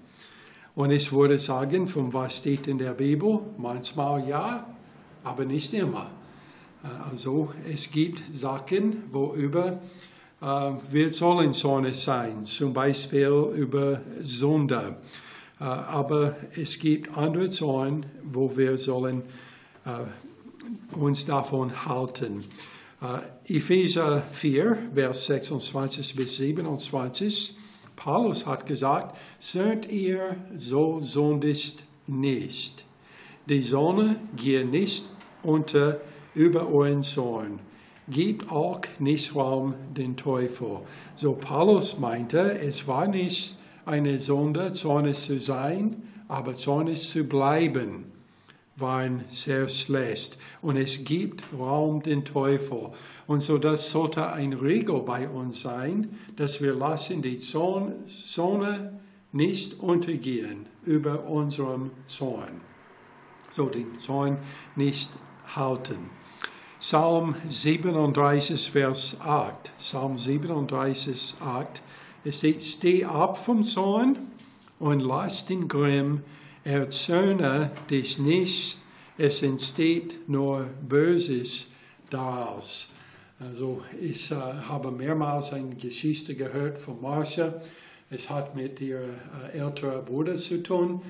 Und 0.74 0.92
ich 0.92 1.12
würde 1.12 1.38
sagen, 1.38 1.86
von 1.86 2.10
was 2.14 2.38
steht 2.38 2.66
in 2.66 2.78
der 2.78 2.94
Bibel? 2.94 3.40
Manchmal 3.58 4.26
ja, 4.26 4.66
aber 5.24 5.44
nicht 5.44 5.74
immer. 5.74 6.10
Äh, 6.82 7.10
also 7.10 7.52
es 7.70 7.90
gibt 7.90 8.22
Sachen, 8.34 9.02
worüber 9.12 9.78
äh, 10.40 10.46
wir 10.90 11.10
sollen 11.10 11.52
zornig 11.52 11.96
sein, 11.96 12.46
zum 12.46 12.72
Beispiel 12.72 13.52
über 13.54 14.00
Sünde. 14.22 14.96
Äh, 15.60 15.64
aber 15.64 16.36
es 16.56 16.78
gibt 16.78 17.16
andere 17.16 17.50
Zorn, 17.50 18.06
wo 18.22 18.56
wir 18.56 18.78
sollen 18.78 19.22
uns 20.92 21.24
davon 21.24 21.86
halten. 21.86 22.44
Epheser 23.46 24.22
4, 24.30 24.76
Vers 24.94 25.26
26 25.26 26.14
bis 26.14 26.36
27 26.36 27.56
Paulus 28.00 28.46
hat 28.46 28.64
gesagt, 28.64 29.14
seid 29.38 29.92
ihr 29.92 30.36
so 30.56 31.00
sündigt 31.00 31.84
nicht. 32.06 32.86
Die 33.46 33.60
Sonne 33.60 34.16
geht 34.36 34.70
nicht 34.70 35.04
unter 35.42 36.00
über 36.34 36.72
euren 36.72 37.02
Zorn. 37.02 37.60
Gibt 38.08 38.50
auch 38.50 38.80
nicht 38.98 39.36
Raum 39.36 39.74
den 39.94 40.16
Teufel. 40.16 40.80
So 41.14 41.34
Paulus 41.34 41.98
meinte, 41.98 42.58
es 42.58 42.88
war 42.88 43.06
nicht 43.06 43.58
eine 43.84 44.18
Sünde, 44.18 44.72
zornig 44.72 45.18
zu 45.18 45.38
sein, 45.40 46.02
aber 46.28 46.54
zornig 46.54 47.08
zu 47.08 47.24
bleiben 47.24 48.12
waren 48.76 49.24
sehr 49.28 49.68
schlecht. 49.68 50.38
Und 50.62 50.76
es 50.76 51.04
gibt 51.04 51.42
Raum 51.58 52.02
den 52.02 52.24
Teufel. 52.24 52.90
Und 53.26 53.42
so 53.42 53.58
das 53.58 53.90
sollte 53.90 54.32
ein 54.32 54.52
Regel 54.52 55.00
bei 55.00 55.28
uns 55.28 55.60
sein, 55.60 56.18
dass 56.36 56.62
wir 56.62 56.74
lassen 56.74 57.22
die 57.22 57.40
Sonne 57.40 59.00
nicht 59.32 59.80
untergehen 59.80 60.66
über 60.84 61.24
unserem 61.24 61.90
Zorn. 62.06 62.60
So 63.50 63.66
den 63.66 63.98
Zorn 63.98 64.38
nicht 64.76 65.10
halten. 65.54 66.10
Psalm 66.78 67.34
37, 67.48 68.70
Vers 68.70 69.18
8. 69.20 69.76
Psalm 69.76 70.18
37, 70.18 71.34
8. 71.40 71.82
Es 72.24 72.38
steht, 72.38 72.62
steh 72.62 73.04
ab 73.04 73.38
vom 73.38 73.62
Zorn 73.62 74.18
und 74.78 75.00
lass 75.00 75.46
den 75.46 75.68
Grimm 75.68 76.22
erzürne 76.64 77.70
dich 77.88 78.18
nicht, 78.18 78.78
es 79.16 79.42
entsteht 79.42 80.28
nur 80.28 80.66
Böses 80.86 81.68
daraus. 82.10 82.90
Also 83.38 83.82
ich 84.00 84.30
äh, 84.30 84.34
habe 84.34 84.90
mehrmals 84.90 85.52
eine 85.52 85.74
Geschichte 85.74 86.34
gehört 86.34 86.78
von 86.78 87.00
Marcia. 87.00 87.54
Es 88.10 88.28
hat 88.28 88.54
mit 88.54 88.80
ihrem 88.80 89.14
äh, 89.54 89.58
älteren 89.58 90.04
Bruder 90.04 90.36
zu 90.36 90.62
tun. 90.62 91.00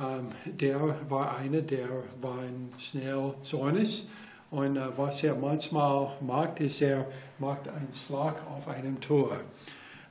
Ähm, 0.00 0.28
der 0.44 0.96
war 1.08 1.36
einer, 1.36 1.60
der 1.60 1.88
war 2.20 2.38
schnell 2.78 3.34
zornig. 3.42 4.08
Und 4.50 4.76
äh, 4.76 4.86
was 4.96 5.22
er 5.22 5.34
manchmal 5.34 6.16
macht, 6.20 6.60
ist, 6.60 6.80
er 6.80 7.06
macht 7.38 7.68
einen 7.68 7.92
Schlag 7.92 8.36
auf 8.50 8.68
einem 8.68 8.98
Tor. 9.00 9.36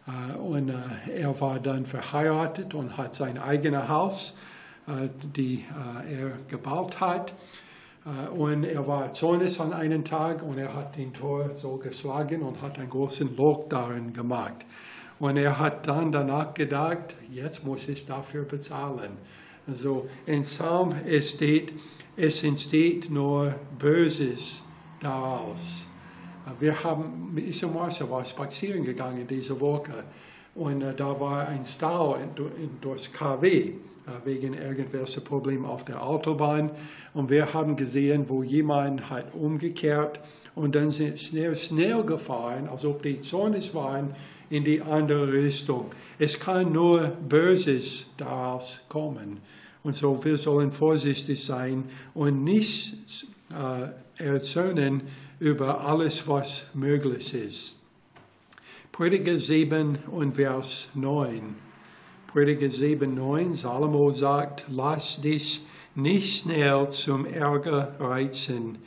Äh, 0.07 0.37
und 0.37 0.69
äh, 0.69 1.21
er 1.21 1.39
war 1.39 1.59
dann 1.59 1.85
verheiratet 1.85 2.73
und 2.73 2.97
hat 2.97 3.15
sein 3.15 3.37
eigenes 3.37 3.87
Haus 3.87 4.37
äh, 4.87 5.09
die 5.35 5.65
er 6.07 6.37
gebaut 6.47 6.99
hat. 7.01 7.33
Und 8.37 8.65
er 8.65 8.85
war 8.85 9.11
zornig 9.13 9.59
an 9.59 9.73
einem 9.73 10.05
Tag 10.05 10.43
und 10.43 10.59
er 10.59 10.75
hat 10.75 10.95
den 10.95 11.11
Tor 11.11 11.49
so 11.55 11.77
geschlagen 11.77 12.43
und 12.43 12.61
hat 12.61 12.77
einen 12.77 12.91
großen 12.91 13.35
Loch 13.35 13.67
darin 13.67 14.13
gemacht. 14.13 14.63
Und 15.17 15.37
er 15.37 15.57
hat 15.57 15.87
dann 15.87 16.11
danach 16.11 16.53
gedacht, 16.53 17.15
jetzt 17.31 17.65
muss 17.65 17.87
ich 17.87 18.05
dafür 18.05 18.43
bezahlen. 18.43 19.17
Also 19.65 20.07
in 20.27 20.43
Psalm 20.43 20.93
steht, 21.19 21.73
es 22.15 22.43
entsteht 22.43 23.09
nur 23.09 23.55
Böses 23.79 24.61
daraus. 24.99 25.87
Wir 26.59 26.83
haben, 26.83 27.35
ich 27.37 27.63
und 27.65 27.73
Marcia 27.73 28.09
war 28.09 28.23
spazieren 28.23 28.83
gegangen 28.83 29.25
diese 29.27 29.59
Woche 29.59 30.03
und 30.53 30.81
da 30.81 31.19
war 31.19 31.47
ein 31.47 31.65
Stau 31.65 32.17
durch 32.81 33.11
KW. 33.11 33.73
Äh, 34.05 34.23
wegen 34.23 34.53
irgendwelcher 34.53 35.21
Probleme 35.21 35.67
auf 35.67 35.83
der 35.83 36.03
Autobahn. 36.05 36.69
Und 37.15 37.31
wir 37.31 37.55
haben 37.55 37.75
gesehen, 37.75 38.25
wo 38.29 38.43
jemand 38.43 39.09
hat 39.09 39.33
umgekehrt 39.33 40.19
und 40.53 40.75
dann 40.75 40.91
sind 40.91 41.19
schnell, 41.19 41.55
schnell 41.55 42.03
gefahren, 42.03 42.67
als 42.67 42.85
ob 42.85 43.01
die 43.01 43.19
zornig 43.19 43.73
waren, 43.73 44.13
in 44.51 44.63
die 44.63 44.79
andere 44.79 45.33
Richtung. 45.33 45.87
Es 46.19 46.39
kann 46.39 46.71
nur 46.71 47.13
Böses 47.27 48.11
daraus 48.17 48.81
kommen. 48.89 49.39
Und 49.81 49.95
so 49.95 50.23
wir 50.23 50.37
sollen 50.37 50.71
vorsichtig 50.71 51.43
sein 51.43 51.85
und 52.13 52.43
nicht 52.43 52.93
äh, 52.93 53.34
erzürnen 54.17 55.03
über 55.39 55.85
alles, 55.85 56.27
was 56.27 56.67
möglich 56.73 57.33
ist. 57.33 57.75
Prediger 58.91 59.37
7 59.37 59.99
und 60.09 60.35
Vers 60.35 60.89
9. 60.93 61.55
Prediger 62.27 62.67
7,9, 62.67 63.53
Salomo 63.53 64.11
sagt, 64.11 64.65
lass 64.69 65.21
dich 65.21 65.65
nicht 65.95 66.41
schnell 66.41 66.89
zum 66.89 67.25
Ärger 67.25 67.95
reizen, 67.99 68.77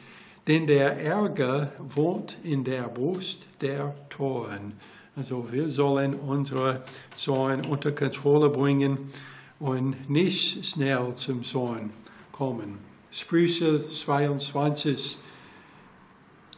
denn 0.46 0.66
der 0.66 1.00
Ärger 1.02 1.72
wohnt 1.78 2.36
in 2.42 2.64
der 2.64 2.88
Brust 2.88 3.46
der 3.60 3.94
Toren. 4.08 4.74
Also 5.16 5.46
wir 5.50 5.68
sollen 5.68 6.14
unsere 6.14 6.84
Zorn 7.14 7.66
unter 7.66 7.92
Kontrolle 7.92 8.48
bringen 8.50 9.10
und 9.58 10.08
nicht 10.08 10.64
schnell 10.64 11.12
zum 11.12 11.42
Zorn 11.42 11.90
kommen. 12.32 12.87
Sprüche 13.10 13.80
22, 13.80 15.16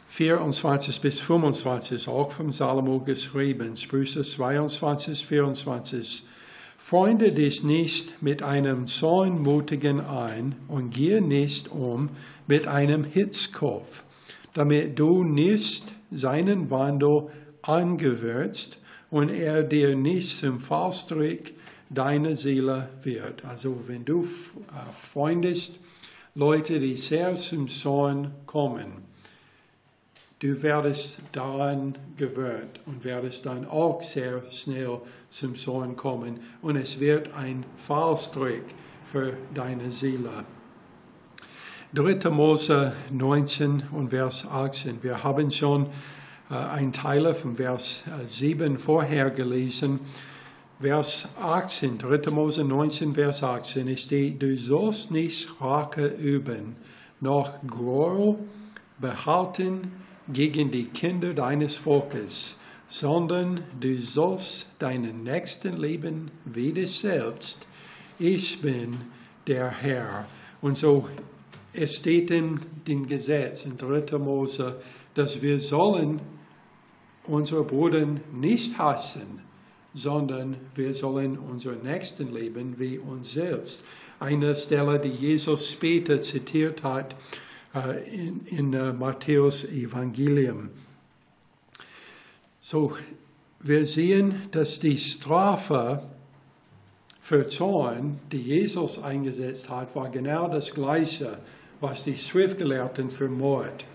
24 0.09 0.99
bis 0.99 1.21
25, 1.21 2.09
auch 2.09 2.29
vom 2.29 2.51
Salomo 2.51 2.99
geschrieben. 2.99 3.77
Sprüche 3.77 4.21
22, 4.21 5.25
24. 5.25 6.23
Freunde 6.77 7.31
dich 7.31 7.63
nicht 7.63 8.21
mit 8.21 8.43
einem 8.43 8.85
Zornmutigen 8.85 10.01
ein 10.01 10.55
und 10.67 10.89
gehe 10.89 11.21
nicht 11.21 11.71
um 11.71 12.09
mit 12.47 12.67
einem 12.67 13.05
Hitzkopf, 13.05 14.03
damit 14.53 14.99
du 14.99 15.23
nicht 15.23 15.93
seinen 16.11 16.69
Wandel 16.69 17.27
angewürzt 17.61 18.79
und 19.09 19.29
er 19.29 19.63
dir 19.63 19.95
nicht 19.95 20.37
zum 20.37 20.59
Fallstrick 20.59 21.55
deiner 21.89 22.35
Seele 22.35 22.89
wird. 23.03 23.45
Also 23.45 23.83
wenn 23.87 24.03
du 24.03 24.23
äh, 24.23 24.25
freundest 24.97 25.79
Leute, 26.35 26.79
die 26.79 26.95
sehr 26.95 27.35
zum 27.35 27.67
Zorn 27.67 28.31
kommen, 28.45 29.11
Du 30.41 30.59
werdest 30.63 31.19
daran 31.33 31.95
gewöhnt 32.17 32.79
und 32.87 33.03
werdest 33.03 33.45
dann 33.45 33.63
auch 33.67 34.01
sehr 34.01 34.41
schnell 34.49 34.99
zum 35.29 35.53
Zorn 35.53 35.95
kommen. 35.95 36.39
Und 36.63 36.77
es 36.77 36.99
wird 36.99 37.35
ein 37.35 37.63
Fallstrick 37.77 38.63
für 39.05 39.37
deine 39.53 39.91
Seele. 39.91 40.31
3. 41.93 42.27
Mose 42.31 42.93
19 43.11 43.83
und 43.91 44.09
Vers 44.09 44.47
18. 44.49 45.03
Wir 45.03 45.23
haben 45.23 45.51
schon 45.51 45.85
äh, 46.49 46.55
ein 46.55 46.91
Teil 46.91 47.35
von 47.35 47.57
Vers 47.57 48.05
7 48.25 48.79
vorher 48.79 49.29
gelesen. 49.29 49.99
Vers 50.81 51.27
18, 51.39 51.99
3. 51.99 52.31
Mose 52.31 52.63
19, 52.63 53.13
Vers 53.13 53.43
18, 53.43 53.87
es 53.87 54.01
steht, 54.01 54.41
du 54.41 54.57
sollst 54.57 55.11
nicht 55.11 55.61
Rache 55.61 56.07
üben, 56.07 56.75
noch 57.19 57.51
Groll 57.67 58.39
behalten 58.97 59.91
gegen 60.27 60.71
die 60.71 60.85
Kinder 60.85 61.35
deines 61.35 61.75
Volkes, 61.75 62.57
sondern 62.87 63.61
du 63.79 63.95
sollst 63.99 64.71
deinen 64.79 65.21
Nächsten 65.21 65.77
lieben 65.77 66.31
wie 66.45 66.73
dich 66.73 66.99
selbst. 66.99 67.67
Ich 68.17 68.59
bin 68.59 68.97
der 69.45 69.69
Herr. 69.69 70.25
Und 70.63 70.77
so, 70.77 71.07
es 71.73 71.97
steht 71.97 72.31
in 72.31 72.59
dem 72.87 73.07
Gesetz 73.07 73.65
in 73.65 73.77
3. 73.77 74.17
Mose, 74.17 74.81
dass 75.13 75.43
wir 75.43 75.59
sollen 75.59 76.19
unsere 77.27 77.63
Brüder 77.63 78.07
nicht 78.33 78.79
hassen, 78.79 79.50
sondern 79.93 80.55
wir 80.75 80.95
sollen 80.95 81.37
unseren 81.37 81.83
Nächsten 81.83 82.33
lieben 82.33 82.75
wie 82.77 82.97
uns 82.97 83.33
selbst. 83.33 83.83
Eine 84.19 84.55
Stelle, 84.55 84.99
die 84.99 85.09
Jesus 85.09 85.69
später 85.69 86.21
zitiert 86.21 86.83
hat 86.83 87.15
äh, 87.73 88.13
in, 88.13 88.45
in 88.45 88.75
uh, 88.75 88.93
Matthäus 88.93 89.65
Evangelium. 89.65 90.69
So, 92.61 92.95
wir 93.59 93.85
sehen, 93.85 94.43
dass 94.51 94.79
die 94.79 94.97
Strafe 94.97 96.03
für 97.19 97.47
Zorn, 97.47 98.19
die 98.31 98.41
Jesus 98.41 99.01
eingesetzt 99.01 99.69
hat, 99.69 99.95
war 99.95 100.09
genau 100.09 100.47
das 100.47 100.73
Gleiche, 100.73 101.39
was 101.79 102.03
die 102.03 102.17
Schriftgelehrten 102.17 103.11
für 103.11 103.29
Mord. 103.29 103.85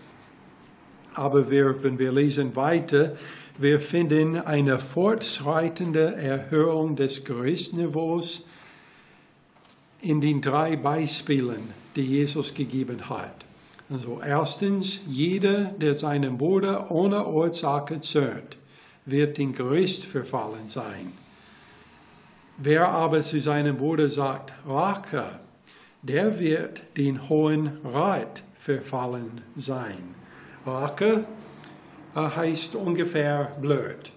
Aber 1.15 1.51
wir, 1.51 1.83
wenn 1.83 1.99
wir 1.99 2.13
lesen 2.13 2.55
weiter, 2.55 3.17
wir 3.59 3.81
finden 3.81 4.37
eine 4.39 4.79
fortschreitende 4.79 6.15
Erhöhung 6.17 6.97
des 6.97 7.25
Gerichtsniveaus 7.25 8.45
in 10.03 10.21
den 10.21 10.41
drei 10.41 10.77
Beispielen, 10.77 11.73
die 11.97 12.03
Jesus 12.03 12.55
gegeben 12.55 13.09
hat. 13.09 13.47
Also 13.89 14.21
erstens, 14.25 15.01
jeder, 15.07 15.67
der 15.67 15.95
seinen 15.95 16.39
Bruder 16.39 16.91
ohne 16.91 17.27
Ursache 17.27 18.01
zerrt, 18.01 18.57
wird 19.05 19.39
in 19.39 19.53
Gericht 19.53 20.05
verfallen 20.05 20.69
sein. 20.69 21.13
Wer 22.59 22.89
aber 22.89 23.21
zu 23.23 23.41
seinem 23.41 23.77
Bruder 23.77 24.11
sagt, 24.11 24.53
Rache, 24.67 25.41
der 26.03 26.39
wird 26.39 26.83
den 26.97 27.29
Hohen 27.29 27.79
Rat 27.85 28.43
verfallen 28.55 29.43
sein. 29.57 30.15
Rache 30.67 31.25
heißt 32.17 32.75
ungefähr 32.75 33.57
blöd. 33.61 34.13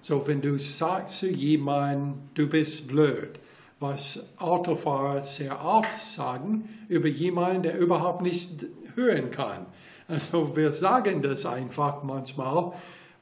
So, 0.00 0.26
wenn 0.26 0.40
du 0.40 0.58
sagst 0.58 1.18
zu 1.18 1.28
jemandem, 1.28 2.14
du 2.34 2.48
bist 2.48 2.88
blöd, 2.88 3.38
was 3.80 4.26
Autofahrer 4.38 5.22
sehr 5.22 5.64
oft 5.64 5.98
sagen 5.98 6.68
über 6.88 7.08
jemanden, 7.08 7.64
der 7.64 7.78
überhaupt 7.78 8.22
nicht 8.22 8.66
hören 8.94 9.30
kann. 9.30 9.66
Also 10.08 10.56
wir 10.56 10.72
sagen 10.72 11.22
das 11.22 11.44
einfach 11.44 12.02
manchmal. 12.02 12.72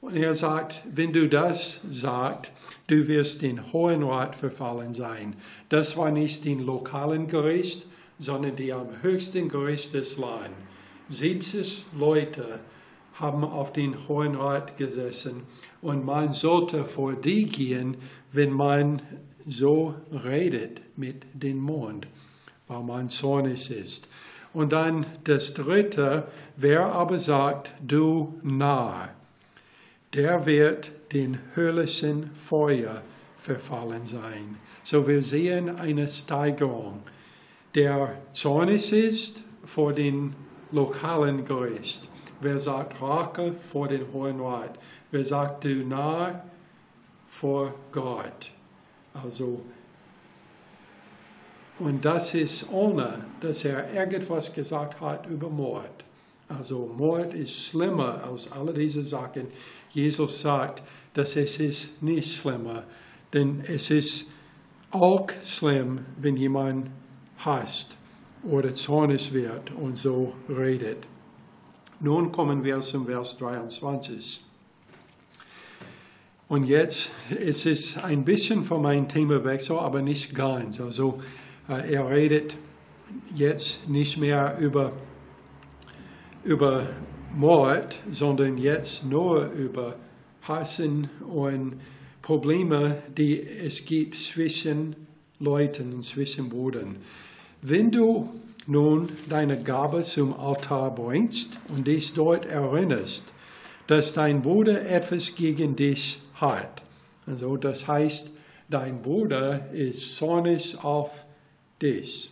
Und 0.00 0.16
er 0.16 0.34
sagt, 0.34 0.82
wenn 0.92 1.12
du 1.12 1.28
das 1.28 1.80
sagst, 1.90 2.52
du 2.86 3.08
wirst 3.08 3.42
in 3.42 3.72
Hohen 3.72 4.02
Rat 4.04 4.36
verfallen 4.36 4.94
sein. 4.94 5.34
Das 5.68 5.96
war 5.96 6.10
nicht 6.10 6.44
den 6.44 6.60
lokalen 6.60 7.26
Gericht, 7.26 7.86
sondern 8.18 8.56
die 8.56 8.72
am 8.72 8.88
höchsten 9.02 9.48
Gericht 9.48 9.94
des 9.94 10.16
Landes. 10.16 10.52
70 11.08 11.86
Leute 11.96 12.60
haben 13.20 13.44
auf 13.44 13.72
den 13.72 14.09
Hohen 14.09 14.35
Rat 14.35 14.76
gesessen 14.76 15.42
und 15.81 16.04
man 16.04 16.33
sollte 16.33 16.85
vor 16.85 17.14
die 17.14 17.46
gehen, 17.46 17.96
wenn 18.33 18.52
man 18.52 19.02
so 19.46 19.94
redet 20.24 20.81
mit 20.96 21.26
dem 21.33 21.59
Mond, 21.59 22.07
weil 22.66 22.83
man 22.83 23.11
zornig 23.11 23.70
ist. 23.70 24.09
Und 24.52 24.72
dann 24.72 25.07
das 25.24 25.54
dritte, 25.54 26.28
wer 26.57 26.87
aber 26.87 27.18
sagt, 27.18 27.72
du 27.87 28.38
Narr, 28.42 29.11
der 30.14 30.46
wird 30.46 30.90
den 31.12 31.38
höllischen 31.54 32.31
Feuer 32.35 33.02
verfallen 33.38 34.04
sein. 34.07 34.57
So 34.85 35.07
wir 35.07 35.22
sehen 35.22 35.76
eine 35.78 36.09
Steigerung. 36.09 37.02
Der 37.74 38.20
zornig 38.33 38.92
ist 38.92 39.42
vor 39.64 39.92
den 39.92 40.35
lokalen 40.72 41.44
Gericht. 41.44 42.09
Wer 42.40 42.59
sagt 42.59 43.01
Rache 43.01 43.53
vor 43.53 43.88
den 43.88 44.12
Hohen 44.12 44.40
Rat? 44.40 44.79
Wer 45.11 45.24
sagt 45.24 45.64
du 45.64 45.85
Narr 45.87 46.44
vor 47.29 47.74
Gott? 47.92 48.51
Also 49.14 49.61
und 51.79 52.05
das 52.05 52.35
ist 52.35 52.72
ohne, 52.72 53.24
dass 53.40 53.64
er 53.64 53.92
irgendwas 53.94 54.53
gesagt 54.53 55.01
hat 55.01 55.27
über 55.27 55.48
Mord. 55.48 56.05
Also 56.48 56.92
Mord 56.96 57.35
ist 57.35 57.66
schlimmer 57.66 58.24
als 58.24 58.51
alle 58.51 58.72
diese 58.72 59.05
Sachen. 59.05 59.46
Jesus 59.92 60.40
sagt, 60.40 60.83
dass 61.14 61.37
es 61.37 61.61
ist 61.61 62.03
nicht 62.03 62.37
schlimmer, 62.37 62.85
denn 63.33 63.62
es 63.66 63.90
ist 63.90 64.31
auch 64.90 65.29
schlimm, 65.42 66.01
wenn 66.16 66.37
jemand 66.37 66.90
hasst 67.38 67.96
oder 68.42 68.74
zornig 68.74 69.33
wird 69.33 69.70
und 69.72 69.96
so 69.96 70.33
redet. 70.48 71.07
Nun 72.00 72.30
kommen 72.30 72.62
wir 72.62 72.80
zum 72.80 73.06
Vers 73.06 73.38
23. 73.38 74.44
Und 76.46 76.64
jetzt 76.64 77.11
es 77.30 77.66
ist 77.66 77.96
es 77.96 78.04
ein 78.04 78.24
bisschen 78.24 78.62
von 78.62 78.82
meinem 78.82 79.08
Themawechsel, 79.08 79.76
aber 79.76 80.00
nicht 80.00 80.32
ganz. 80.32 80.80
Also 80.80 81.20
äh, 81.68 81.94
er 81.94 82.08
redet 82.08 82.56
jetzt 83.34 83.88
nicht 83.88 84.16
mehr 84.16 84.58
über, 84.61 84.92
über 86.44 86.88
Mord, 87.34 87.98
sondern 88.08 88.58
jetzt 88.58 89.04
nur 89.04 89.50
über 89.50 89.96
Hassen 90.42 91.11
und 91.28 91.80
Probleme, 92.22 93.02
die 93.16 93.42
es 93.42 93.84
gibt 93.84 94.14
zwischen 94.14 94.94
Leuten 95.40 95.92
und 95.94 96.04
zwischen 96.04 96.48
Brüdern. 96.48 96.96
Wenn 97.61 97.90
du 97.90 98.30
nun 98.68 99.09
deine 99.28 99.61
Gabe 99.62 100.02
zum 100.02 100.38
Altar 100.38 100.94
bringst 100.94 101.59
und 101.68 101.87
dich 101.87 102.12
dort 102.12 102.44
erinnerst, 102.44 103.33
dass 103.87 104.12
dein 104.12 104.42
Bruder 104.42 104.88
etwas 104.88 105.35
gegen 105.35 105.74
dich 105.74 106.20
hat, 106.35 106.83
also 107.26 107.57
das 107.57 107.88
heißt, 107.88 108.33
dein 108.68 109.00
Bruder 109.02 109.72
ist 109.72 110.16
zornig 110.16 110.76
auf 110.83 111.24
dich. 111.81 112.31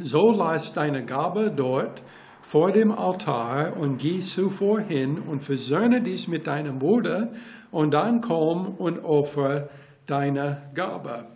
So 0.00 0.30
lass 0.30 0.72
deine 0.72 1.04
Gabe 1.04 1.52
dort 1.54 2.02
vor 2.40 2.70
dem 2.70 2.92
Altar 2.92 3.76
und 3.76 3.98
geh 3.98 4.20
zuvor 4.20 4.80
hin 4.80 5.18
und 5.18 5.42
versöhne 5.42 6.00
dich 6.00 6.28
mit 6.28 6.46
deinem 6.46 6.78
Bruder 6.78 7.32
und 7.72 7.90
dann 7.90 8.20
komm 8.20 8.76
und 8.76 9.00
opfer 9.00 9.68
deine 10.06 10.62
Gabe. 10.74 11.26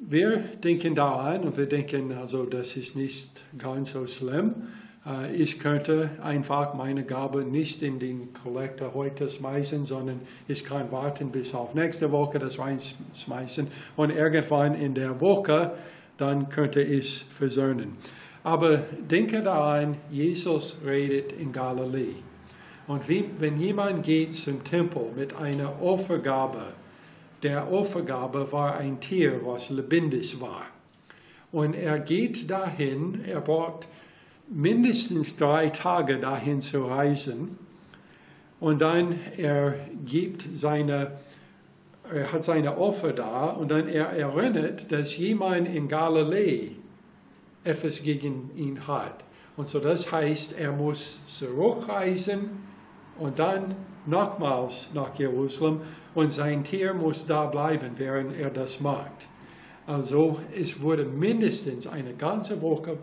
Wir 0.00 0.38
denken 0.62 0.94
daran 0.94 1.42
und 1.42 1.56
wir 1.56 1.66
denken, 1.66 2.12
also 2.12 2.44
das 2.44 2.76
ist 2.76 2.94
nicht 2.94 3.44
ganz 3.58 3.92
so 3.94 4.06
schlimm. 4.06 4.54
Äh, 5.04 5.34
ich 5.34 5.58
könnte 5.58 6.10
einfach 6.22 6.74
meine 6.74 7.02
Gabe 7.02 7.42
nicht 7.42 7.82
in 7.82 7.98
den 7.98 8.32
Kollektor 8.32 8.94
heute 8.94 9.28
schmeißen, 9.28 9.84
sondern 9.84 10.20
ich 10.46 10.64
kann 10.64 10.92
warten 10.92 11.30
bis 11.30 11.52
auf 11.52 11.74
nächste 11.74 12.12
Woche 12.12 12.38
das 12.38 12.60
reinschmeißen 12.60 13.66
und 13.96 14.10
irgendwann 14.10 14.76
in 14.76 14.94
der 14.94 15.20
Woche 15.20 15.72
dann 16.16 16.48
könnte 16.48 16.80
ich 16.80 17.24
versöhnen. 17.28 17.96
Aber 18.44 18.78
denke 19.10 19.42
daran, 19.42 19.96
Jesus 20.10 20.76
redet 20.86 21.32
in 21.32 21.50
Galiläa. 21.50 22.14
Und 22.86 23.02
wenn 23.08 23.60
jemand 23.60 24.04
geht 24.04 24.32
zum 24.32 24.62
Tempel 24.62 25.10
mit 25.16 25.36
einer 25.36 25.82
Opfergabe, 25.82 26.62
der 27.42 27.70
Opfergabe 27.72 28.50
war 28.52 28.76
ein 28.76 29.00
Tier, 29.00 29.40
was 29.44 29.70
lebendig 29.70 30.40
war. 30.40 30.62
Und 31.52 31.74
er 31.74 31.98
geht 31.98 32.50
dahin, 32.50 33.24
er 33.24 33.40
braucht 33.40 33.86
mindestens 34.48 35.36
drei 35.36 35.68
Tage 35.68 36.18
dahin 36.18 36.60
zu 36.60 36.84
reisen. 36.84 37.58
Und 38.60 38.80
dann 38.80 39.14
er 39.36 39.78
gibt 40.04 40.46
seine 40.52 41.12
er 42.12 42.32
hat 42.32 42.44
seine 42.44 42.78
Opfer 42.78 43.12
da 43.12 43.48
und 43.48 43.70
dann 43.70 43.86
er 43.86 44.06
erinnert, 44.06 44.90
dass 44.90 45.16
jemand 45.16 45.68
in 45.68 45.88
Galiläa 45.88 46.70
etwas 47.64 48.02
gegen 48.02 48.50
ihn 48.56 48.86
hat. 48.86 49.24
Und 49.56 49.68
so 49.68 49.78
das 49.78 50.10
heißt, 50.10 50.58
er 50.58 50.72
muss 50.72 51.20
zurückreisen 51.26 52.50
und 53.18 53.38
dann 53.38 53.74
nochmals 54.06 54.90
nach 54.94 55.18
Jerusalem 55.18 55.80
und 56.14 56.30
sein 56.30 56.64
Tier 56.64 56.94
muss 56.94 57.26
da 57.26 57.46
bleiben, 57.46 57.92
während 57.96 58.36
er 58.36 58.50
das 58.50 58.80
macht. 58.80 59.28
Also 59.86 60.38
es 60.54 60.80
würde 60.80 61.04
mindestens 61.04 61.86
eine 61.86 62.14
ganze 62.14 62.60
Woche 62.60 62.98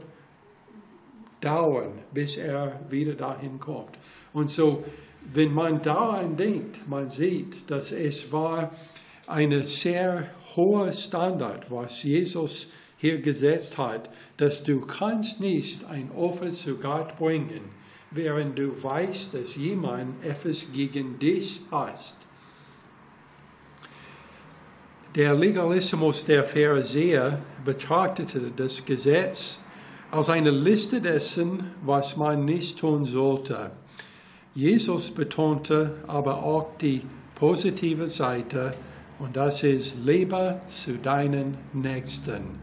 dauern, 1.41 1.93
bis 2.13 2.37
er 2.37 2.79
wieder 2.89 3.13
dahin 3.13 3.59
kommt. 3.59 3.97
Und 4.33 4.49
so 4.49 4.83
wenn 5.33 5.53
man 5.53 5.81
daran 5.81 6.37
denkt, 6.37 6.87
man 6.87 7.09
sieht, 7.09 7.69
dass 7.69 7.91
es 7.91 8.31
war 8.31 8.71
eine 9.27 9.63
sehr 9.63 10.27
hohe 10.55 10.91
Standard, 10.93 11.71
was 11.71 12.03
Jesus 12.03 12.71
hier 12.97 13.21
gesetzt 13.21 13.77
hat, 13.77 14.09
dass 14.37 14.63
du 14.63 14.81
kannst 14.81 15.39
nicht 15.39 15.85
ein 15.85 16.11
Opfer 16.11 16.51
zu 16.51 16.77
Gott 16.77 17.17
bringen, 17.17 17.61
während 18.15 18.57
du 18.57 18.71
weißt, 18.81 19.33
dass 19.33 19.55
jemand 19.55 20.23
etwas 20.23 20.71
gegen 20.71 21.19
dich 21.19 21.61
hast. 21.69 22.15
Der 25.15 25.33
Legalismus 25.33 26.25
der 26.25 26.43
Pharisäer 26.43 27.39
betrachtete 27.63 28.51
das 28.55 28.85
Gesetz 28.85 29.61
als 30.11 30.29
eine 30.29 30.51
Liste 30.51 31.01
dessen, 31.01 31.71
was 31.83 32.15
man 32.15 32.45
nicht 32.45 32.79
tun 32.79 33.05
sollte. 33.05 33.71
Jesus 34.53 35.11
betonte 35.11 35.95
aber 36.07 36.43
auch 36.43 36.77
die 36.77 37.01
positive 37.35 38.07
Seite 38.07 38.73
und 39.19 39.35
das 39.35 39.63
ist, 39.63 39.97
lebe 40.03 40.61
zu 40.67 40.97
deinen 40.97 41.57
Nächsten. 41.73 42.59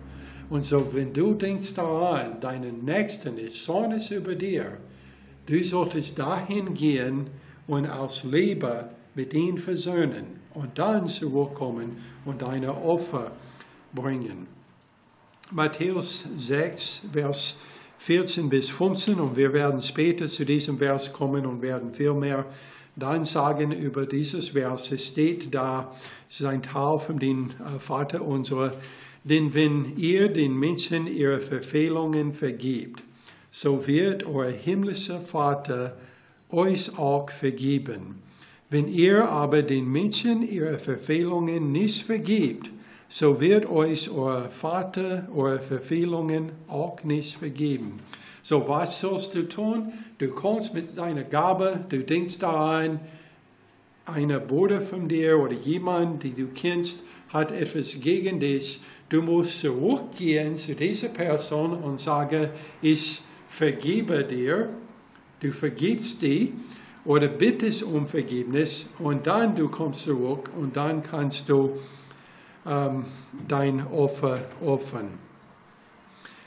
Und 0.49 0.63
so, 0.63 0.93
wenn 0.93 1.13
du 1.13 1.35
denkst 1.35 1.75
daran, 1.75 2.41
deinen 2.41 2.85
Nächsten 2.85 3.39
ist 3.39 3.65
zornig 3.65 4.11
über 4.11 4.35
dir, 4.35 4.79
du 5.47 5.63
solltest 5.65 6.19
dahin 6.19 6.75
gehen 6.75 7.29
und 7.67 7.87
als 7.87 8.25
Leber 8.25 8.91
mit 9.15 9.35
ihm 9.35 9.59
versöhnen 9.59 10.41
und 10.55 10.79
dann 10.79 11.07
zurückkommen 11.07 11.97
und 12.25 12.43
deine 12.43 12.75
Opfer 12.75 13.33
bringen. 13.93 14.47
Matthäus 15.51 16.25
6, 16.37 17.03
Vers 17.13 17.57
14 17.99 18.49
bis 18.49 18.71
15 18.71 19.21
und 19.21 19.37
wir 19.37 19.53
werden 19.53 19.81
später 19.81 20.27
zu 20.27 20.45
diesem 20.45 20.79
Vers 20.79 21.13
kommen 21.13 21.47
und 21.47 21.63
werden 21.63 21.95
viel 21.95 22.15
mehr 22.15 22.47
dann 22.97 23.25
sagen 23.25 23.73
über 23.73 24.07
dieses 24.07 24.51
Vers. 24.51 24.93
Es 24.93 25.09
steht 25.09 25.55
da, 25.55 25.95
es 26.29 26.41
ist 26.41 26.47
ein 26.47 26.63
Teil 26.63 26.99
von 26.99 27.19
dem 27.19 27.51
äh, 27.51 27.79
Vater 27.79 28.23
unserer, 28.23 28.75
denn 29.25 29.55
wenn 29.55 29.97
ihr 29.97 30.29
den 30.29 30.55
Menschen 30.55 31.07
ihre 31.07 31.41
Verfehlungen 31.41 32.35
vergibt, 32.35 33.03
so 33.55 33.87
wird 33.87 34.25
euer 34.25 34.51
himmlischer 34.51 35.21
Vater 35.21 35.95
euch 36.51 36.99
auch 36.99 37.31
vergeben. 37.31 38.23
Wenn 38.71 38.89
ihr 38.89 39.29
aber 39.29 39.61
den 39.63 39.87
Menschen 39.93 40.43
ihre 40.43 40.79
Verfehlungen 40.79 41.71
nicht 41.71 42.03
vergibt, 42.03 42.71
so 43.11 43.43
wird 43.43 43.67
euch 43.67 44.11
euer 44.11 44.49
Vater 44.49 45.29
eure 45.37 45.61
Verfehlungen 45.61 46.51
auch 46.67 47.05
nicht 47.05 47.37
vergeben. 47.37 48.01
So 48.43 48.67
was 48.69 49.01
sollst 49.01 49.35
du 49.35 49.47
tun? 49.47 49.93
Du 50.17 50.29
kommst 50.29 50.73
mit 50.73 50.97
deiner 50.97 51.23
Gabe, 51.23 51.85
du 51.91 51.99
denkst 51.99 52.39
daran, 52.39 53.01
eine 54.07 54.41
Bruder 54.41 54.81
von 54.81 55.09
dir 55.09 55.39
oder 55.39 55.53
jemand, 55.53 56.23
den 56.23 56.37
du 56.37 56.47
kennst, 56.47 57.03
hat 57.29 57.53
etwas 57.53 58.01
gegen 58.01 58.41
dich. 58.41 58.81
Du 59.11 59.21
musst 59.21 59.61
zurückgehen 59.61 60.57
zu 60.57 60.75
dieser 60.75 61.09
Person 61.09 61.75
und 61.75 62.01
sagen, 62.01 62.49
ich 62.81 63.21
vergebe 63.53 64.25
dir. 64.25 64.71
Du 65.41 65.53
vergibst 65.53 66.23
die 66.23 66.55
oder 67.05 67.29
bittest 67.29 67.83
um 67.83 68.07
Vergebnis 68.09 68.89
und 68.99 69.27
dann 69.27 69.55
du 69.55 69.69
kommst 69.69 70.05
zurück 70.05 70.51
und 70.59 70.77
dann 70.77 71.03
kannst 71.03 71.49
du 71.49 71.79
ähm, 72.67 73.05
dein 73.47 73.87
Opfer 73.89 74.45
opfern. 74.65 75.19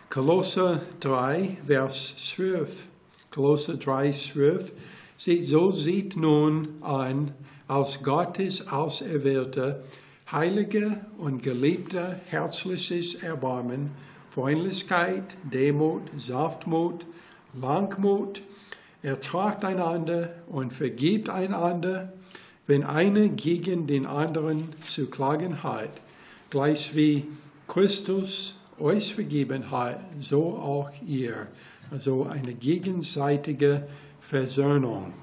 Kolosser 0.10 0.82
3, 1.02 1.58
Vers 1.68 2.16
12. 2.18 2.86
Kolosser 3.30 3.76
3, 3.76 4.12
12. 4.12 4.72
So 5.18 5.72
sieht 5.72 6.18
nun 6.18 6.70
an, 6.82 7.34
als 7.68 8.02
Gottes 8.02 8.68
Auserwählte, 8.70 9.84
heilige 10.32 11.06
und 11.18 11.44
geliebte 11.44 12.20
herzliches 12.28 13.16
Erbarmen, 13.16 13.92
Freundlichkeit, 14.36 15.38
Demut, 15.44 16.02
Saftmut, 16.18 17.06
Langmut, 17.54 18.42
ertragt 19.02 19.64
einander 19.64 20.34
und 20.50 20.74
vergibt 20.74 21.30
einander, 21.30 22.12
wenn 22.68 22.84
einer 22.84 23.30
gegen 23.30 23.88
den 23.88 24.06
anderen 24.06 24.74
zu 24.84 25.10
klagen 25.10 25.64
hat, 25.64 26.02
gleich 26.50 26.94
wie 26.98 27.26
Christus 27.70 28.58
euch 28.78 29.16
vergeben 29.16 29.72
hat, 29.72 30.02
so 30.20 30.58
auch 30.58 30.90
ihr. 31.08 31.48
Also 31.90 32.24
eine 32.24 32.56
gegenseitige 32.56 33.88
Versöhnung. 34.20 35.14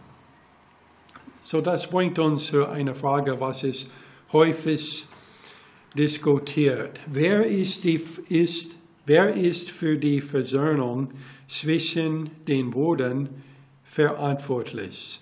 So 1.42 1.61
das 1.61 1.87
bringt 1.90 2.18
uns 2.18 2.46
zu 2.46 2.66
einer 2.66 2.94
Frage, 2.94 3.38
was 3.38 3.62
ist 3.62 3.90
häufig 4.33 5.07
diskutiert. 5.98 6.98
Wer 7.07 7.44
ist, 7.44 7.85
die, 7.85 8.01
ist, 8.31 8.77
wer 9.06 9.34
ist 9.34 9.70
für 9.70 9.96
die 9.96 10.20
Versöhnung 10.20 11.10
zwischen 11.48 12.30
den 12.46 12.70
Brüdern 12.70 13.28
verantwortlich? 13.84 15.20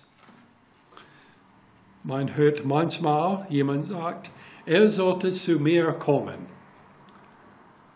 Man 2.02 2.34
hört 2.36 2.64
manchmal, 2.64 3.46
jemand 3.50 3.86
sagt, 3.86 4.30
er 4.64 4.90
sollte 4.90 5.30
zu 5.32 5.58
mir 5.58 5.92
kommen. 5.92 6.46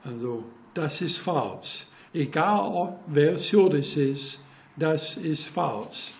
Also, 0.04 0.44
das 0.74 1.00
ist 1.00 1.18
falsch. 1.18 1.86
Egal, 2.12 2.98
wer 3.06 3.38
schuldig 3.38 3.96
ist, 3.96 4.44
das 4.76 5.16
ist 5.16 5.48
falsch. 5.48 6.12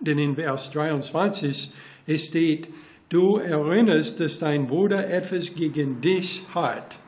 Denn 0.00 0.18
in 0.18 0.34
Vers 0.34 0.70
23 0.70 1.70
steht, 2.16 2.68
du 3.08 3.36
erinnerst, 3.36 4.20
dass 4.20 4.38
dein 4.38 4.66
Bruder 4.66 5.08
etwas 5.08 5.54
gegen 5.54 6.00
dich 6.00 6.42
hat. 6.54 6.98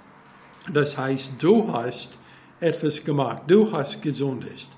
Das 0.72 0.98
heißt, 0.98 1.34
du 1.38 1.72
hast 1.72 2.18
etwas 2.60 3.04
gemacht, 3.04 3.42
du 3.46 3.70
hast 3.72 4.02
gesündigt. 4.02 4.70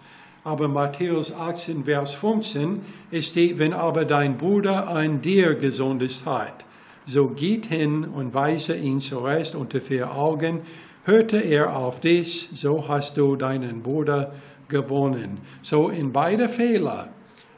Aber 0.45 0.69
Matthäus 0.69 1.33
18, 1.33 1.85
Vers 1.85 2.15
15 2.15 2.81
steht, 3.21 3.59
wenn 3.59 3.73
aber 3.73 4.05
dein 4.05 4.37
Bruder 4.37 4.89
an 4.89 5.21
dir 5.21 5.55
gesündigt 5.55 6.25
hat, 6.27 6.65
so 7.05 7.29
geht 7.29 7.67
hin 7.67 8.05
und 8.05 8.35
weise 8.35 8.77
ihn 8.77 9.01
zurecht 9.01 9.55
unter 9.55 9.81
vier 9.81 10.15
Augen, 10.15 10.61
hörte 11.05 11.39
er 11.39 11.77
auf 11.77 12.01
dich, 12.01 12.51
so 12.53 12.87
hast 12.87 13.17
du 13.17 13.37
deinen 13.37 13.83
Bruder 13.83 14.33
gewonnen. 14.69 15.39
So 15.63 15.89
in 15.89 16.13
beide 16.13 16.49
Fehler, 16.49 17.09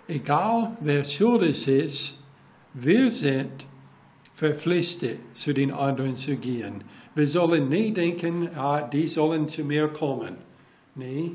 egal 0.07 0.77
wer 0.81 1.05
schuldig 1.05 1.67
ist, 1.67 2.19
wir 2.75 3.11
sind 3.11 3.67
verpflichtet, 4.41 5.19
zu 5.35 5.53
den 5.53 5.71
anderen 5.71 6.17
zu 6.17 6.35
gehen. 6.37 6.83
Wir 7.15 7.27
sollen 7.27 7.69
nicht 7.69 7.99
denken, 7.99 8.49
ah, 8.57 8.81
die 8.81 9.07
sollen 9.07 9.49
zu 9.49 9.65
mir 9.65 9.89
kommen. 9.89 10.37
Nee, 10.95 11.33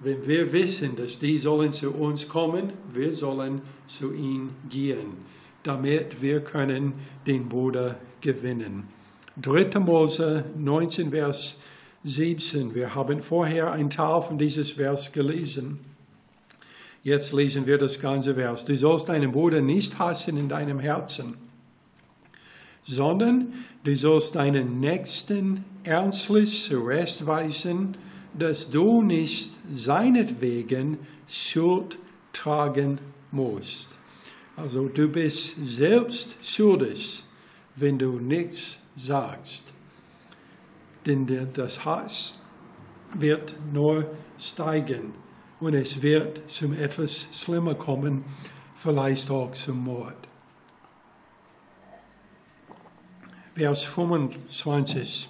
wenn 0.00 0.26
wir 0.26 0.52
wissen, 0.52 0.94
dass 0.94 1.18
die 1.18 1.38
sollen 1.38 1.72
zu 1.72 1.92
uns 1.92 2.28
kommen, 2.28 2.74
wir 2.92 3.14
sollen 3.14 3.62
zu 3.86 4.12
ihnen 4.12 4.54
gehen, 4.68 5.16
damit 5.62 6.20
wir 6.20 6.40
können 6.40 6.92
den 7.26 7.48
Bruder 7.48 7.98
gewinnen. 8.20 8.86
3. 9.40 9.78
Mose 9.78 10.44
19, 10.54 11.10
Vers 11.10 11.58
17. 12.04 12.74
Wir 12.74 12.94
haben 12.94 13.22
vorher 13.22 13.72
einen 13.72 13.88
Teil 13.88 14.20
von 14.20 14.36
dieses 14.36 14.72
Vers 14.72 15.10
gelesen. 15.10 15.78
Jetzt 17.02 17.32
lesen 17.32 17.64
wir 17.64 17.78
das 17.78 17.98
ganze 17.98 18.34
Vers. 18.34 18.66
Du 18.66 18.76
sollst 18.76 19.08
deinen 19.08 19.32
Bruder 19.32 19.62
nicht 19.62 19.98
hassen 19.98 20.36
in 20.36 20.50
deinem 20.50 20.80
Herzen, 20.80 21.41
sondern 22.84 23.52
du 23.84 23.94
sollst 23.96 24.34
deinen 24.34 24.80
Nächsten 24.80 25.64
ernstlich 25.84 26.64
zurechtweisen, 26.64 27.96
dass 28.38 28.70
du 28.70 29.02
nicht 29.02 29.52
seinetwegen 29.72 30.98
Schuld 31.28 31.98
tragen 32.32 32.98
musst. 33.30 33.98
Also 34.56 34.88
du 34.88 35.08
bist 35.08 35.56
selbst 35.64 36.36
schuldig, 36.44 37.24
wenn 37.76 37.98
du 37.98 38.18
nichts 38.18 38.78
sagst. 38.96 39.72
Denn 41.06 41.26
das 41.54 41.84
Hass 41.84 42.38
wird 43.14 43.54
nur 43.72 44.10
steigen 44.38 45.14
und 45.60 45.74
es 45.74 46.02
wird 46.02 46.48
zum 46.50 46.74
etwas 46.74 47.28
schlimmer 47.32 47.74
kommen, 47.74 48.24
vielleicht 48.76 49.30
auch 49.30 49.52
zum 49.52 49.84
Mord. 49.84 50.16
Vers 53.54 53.84
25. 53.84 55.28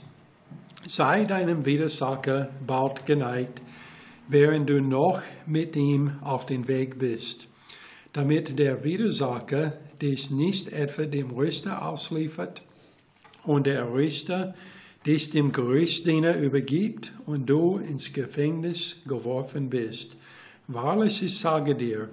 Sei 0.87 1.25
deinem 1.25 1.65
Widersacher 1.65 2.51
bald 2.67 3.05
geneigt, 3.05 3.61
während 4.29 4.71
du 4.71 4.81
noch 4.81 5.21
mit 5.47 5.75
ihm 5.75 6.13
auf 6.21 6.47
den 6.47 6.69
Weg 6.69 6.99
bist, 6.99 7.49
damit 8.13 8.59
der 8.59 8.85
Widersacher 8.85 9.73
dich 10.01 10.31
nicht 10.31 10.73
etwa 10.73 11.05
dem 11.05 11.31
Richter 11.33 11.87
ausliefert 11.87 12.63
und 13.43 13.67
der 13.67 13.93
Richter 13.95 14.55
dich 15.05 15.31
dem 15.31 15.51
Gerichtsdiener 15.51 16.37
übergibt 16.37 17.13
und 17.27 17.47
du 17.47 17.79
ins 17.79 18.13
Gefängnis 18.13 19.03
geworfen 19.07 19.69
bist. 19.69 20.17
Wahrlich, 20.69 21.23
ich 21.23 21.39
sage 21.39 21.75
dir, 21.75 22.09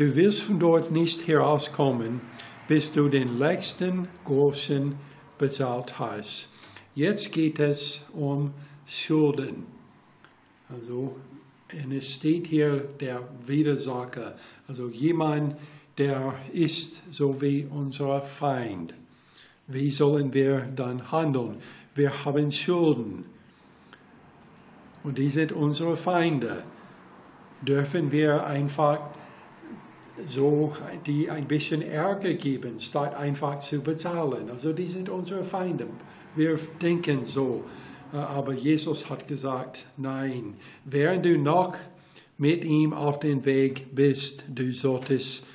Du 0.00 0.14
wirst 0.14 0.40
von 0.40 0.58
dort 0.58 0.90
nicht 0.90 1.28
herauskommen, 1.28 2.22
bis 2.66 2.90
du 2.90 3.10
den 3.10 3.38
letzten 3.38 4.08
Groschen 4.24 4.94
bezahlt 5.40 5.98
hast. 5.98 6.52
Jetzt 6.94 7.32
geht 7.32 7.58
es 7.58 8.04
um 8.12 8.52
Schulden. 8.86 9.64
Also, 10.68 11.16
und 11.72 11.92
es 11.92 12.14
steht 12.16 12.46
hier 12.46 12.84
der 13.00 13.26
Widersacher, 13.46 14.36
also 14.68 14.88
jemand, 14.88 15.56
der 15.96 16.34
ist 16.52 17.12
so 17.12 17.40
wie 17.40 17.66
unser 17.70 18.20
Feind. 18.20 18.94
Wie 19.66 19.90
sollen 19.90 20.32
wir 20.34 20.68
dann 20.76 21.10
handeln? 21.10 21.56
Wir 21.94 22.24
haben 22.24 22.50
Schulden. 22.50 23.24
Und 25.02 25.16
die 25.16 25.30
sind 25.30 25.52
unsere 25.52 25.96
Feinde. 25.96 26.64
Dürfen 27.62 28.12
wir 28.12 28.46
einfach 28.46 29.00
so 30.24 30.72
die 31.06 31.30
ein 31.30 31.46
bisschen 31.46 31.82
Ärger 31.82 32.34
geben, 32.34 32.80
statt 32.80 33.14
einfach 33.14 33.58
zu 33.58 33.80
bezahlen. 33.80 34.50
Also 34.50 34.72
die 34.72 34.86
sind 34.86 35.08
unsere 35.08 35.44
Feinde. 35.44 35.86
Wir 36.36 36.58
denken 36.80 37.24
so. 37.24 37.64
Äh, 38.12 38.16
aber 38.16 38.52
Jesus 38.52 39.08
hat 39.10 39.26
gesagt, 39.26 39.86
nein, 39.96 40.54
während 40.84 41.24
du 41.24 41.38
noch 41.38 41.76
mit 42.38 42.64
ihm 42.64 42.92
auf 42.92 43.20
dem 43.20 43.44
Weg 43.44 43.94
bist, 43.94 44.44
du 44.48 44.72
solltest 44.72 45.46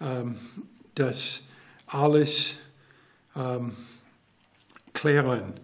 ähm, 0.00 0.36
das 0.94 1.48
alles 1.86 2.56
ähm, 3.34 3.72
klären, 4.92 5.54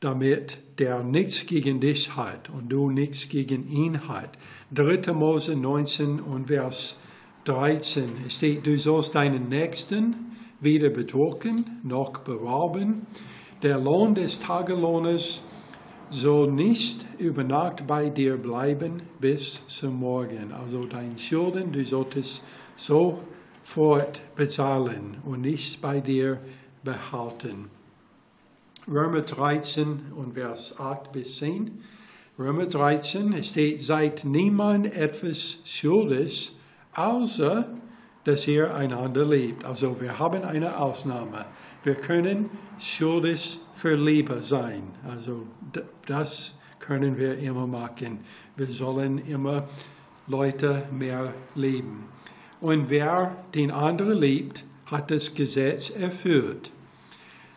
damit 0.00 0.58
der 0.78 1.02
nichts 1.02 1.46
gegen 1.46 1.80
dich 1.80 2.16
hat 2.16 2.50
und 2.50 2.68
du 2.68 2.90
nichts 2.90 3.28
gegen 3.28 3.68
ihn 3.70 4.08
hat. 4.08 4.38
3. 4.72 5.12
Mose 5.12 5.54
19 5.54 6.20
und 6.20 6.46
Vers 6.46 7.00
13 7.44 8.30
steht, 8.30 8.66
du 8.66 8.78
sollst 8.78 9.14
deinen 9.14 9.48
Nächsten 9.48 10.36
weder 10.60 10.90
betrunken 10.90 11.80
noch 11.82 12.18
berauben. 12.18 13.06
Der 13.62 13.78
Lohn 13.78 14.14
des 14.14 14.38
Tagelohners 14.38 15.42
soll 16.08 16.52
nicht 16.52 17.04
über 17.18 17.42
Nacht 17.42 17.86
bei 17.86 18.10
dir 18.10 18.36
bleiben 18.36 19.02
bis 19.18 19.66
zum 19.66 19.98
Morgen. 19.98 20.52
Also 20.52 20.84
dein 20.84 21.16
Schulden, 21.16 21.72
du 21.72 21.84
solltest 21.84 22.44
sofort 22.76 24.22
bezahlen 24.36 25.16
und 25.24 25.40
nicht 25.40 25.80
bei 25.80 26.00
dir 26.00 26.38
behalten. 26.84 27.70
Römer 28.86 29.22
13 29.22 30.12
und 30.16 30.34
Vers 30.34 30.78
8 30.78 31.12
bis 31.12 31.38
10. 31.38 31.82
Römer 32.38 32.66
13 32.66 33.42
steht, 33.44 33.80
seid 33.80 34.24
niemand 34.24 34.94
etwas 34.94 35.58
schuldes, 35.64 36.56
außer 36.94 37.68
dass 38.24 38.46
ihr 38.46 38.74
einander 38.74 39.24
liebt. 39.24 39.64
Also 39.64 40.00
wir 40.00 40.18
haben 40.18 40.44
eine 40.44 40.78
Ausnahme. 40.78 41.44
Wir 41.82 41.94
können 41.94 42.50
schuldig 42.78 43.58
für 43.74 43.96
Liebe 43.96 44.40
sein. 44.40 44.82
Also 45.08 45.42
das 46.06 46.58
können 46.78 47.18
wir 47.18 47.38
immer 47.38 47.66
machen. 47.66 48.20
Wir 48.56 48.68
sollen 48.68 49.18
immer 49.26 49.68
Leute 50.26 50.84
mehr 50.92 51.34
lieben. 51.54 52.04
Und 52.60 52.90
wer 52.90 53.36
den 53.54 53.72
anderen 53.72 54.20
liebt, 54.20 54.64
hat 54.86 55.10
das 55.10 55.34
Gesetz 55.34 55.90
erfüllt. 55.90 56.70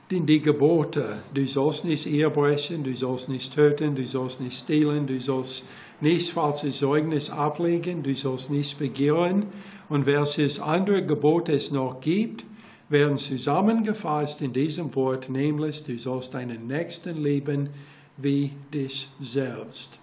Denn 0.09 0.25
die 0.25 0.41
Gebote, 0.41 1.17
du 1.33 1.45
sollst 1.47 1.85
nicht 1.85 2.05
Ehe 2.05 2.29
brechen, 2.29 2.83
du 2.83 2.95
sollst 2.95 3.27
nicht 3.29 3.53
töten, 3.53 3.95
du 3.95 4.05
sollst 4.05 4.39
nicht 4.39 4.57
stehlen, 4.57 5.07
du 5.07 5.19
sollst 5.19 5.65
nicht 6.01 6.29
falsches 6.31 6.79
Zeugnis 6.79 7.29
ablegen, 7.29 8.03
du 8.03 8.13
sollst 8.13 8.51
nicht 8.51 8.77
begehren 8.77 9.47
und 9.89 10.05
welches 10.05 10.59
andere 10.59 11.05
Gebot 11.05 11.49
es 11.49 11.71
noch 11.71 12.01
gibt, 12.01 12.45
werden 12.89 13.17
zusammengefasst 13.17 14.41
in 14.41 14.53
diesem 14.53 14.93
Wort, 14.95 15.29
nämlich 15.29 15.83
du 15.83 15.97
sollst 15.97 16.33
deinen 16.33 16.67
Nächsten 16.67 17.23
lieben 17.23 17.69
wie 18.17 18.51
dich 18.73 19.09
selbst. 19.19 19.99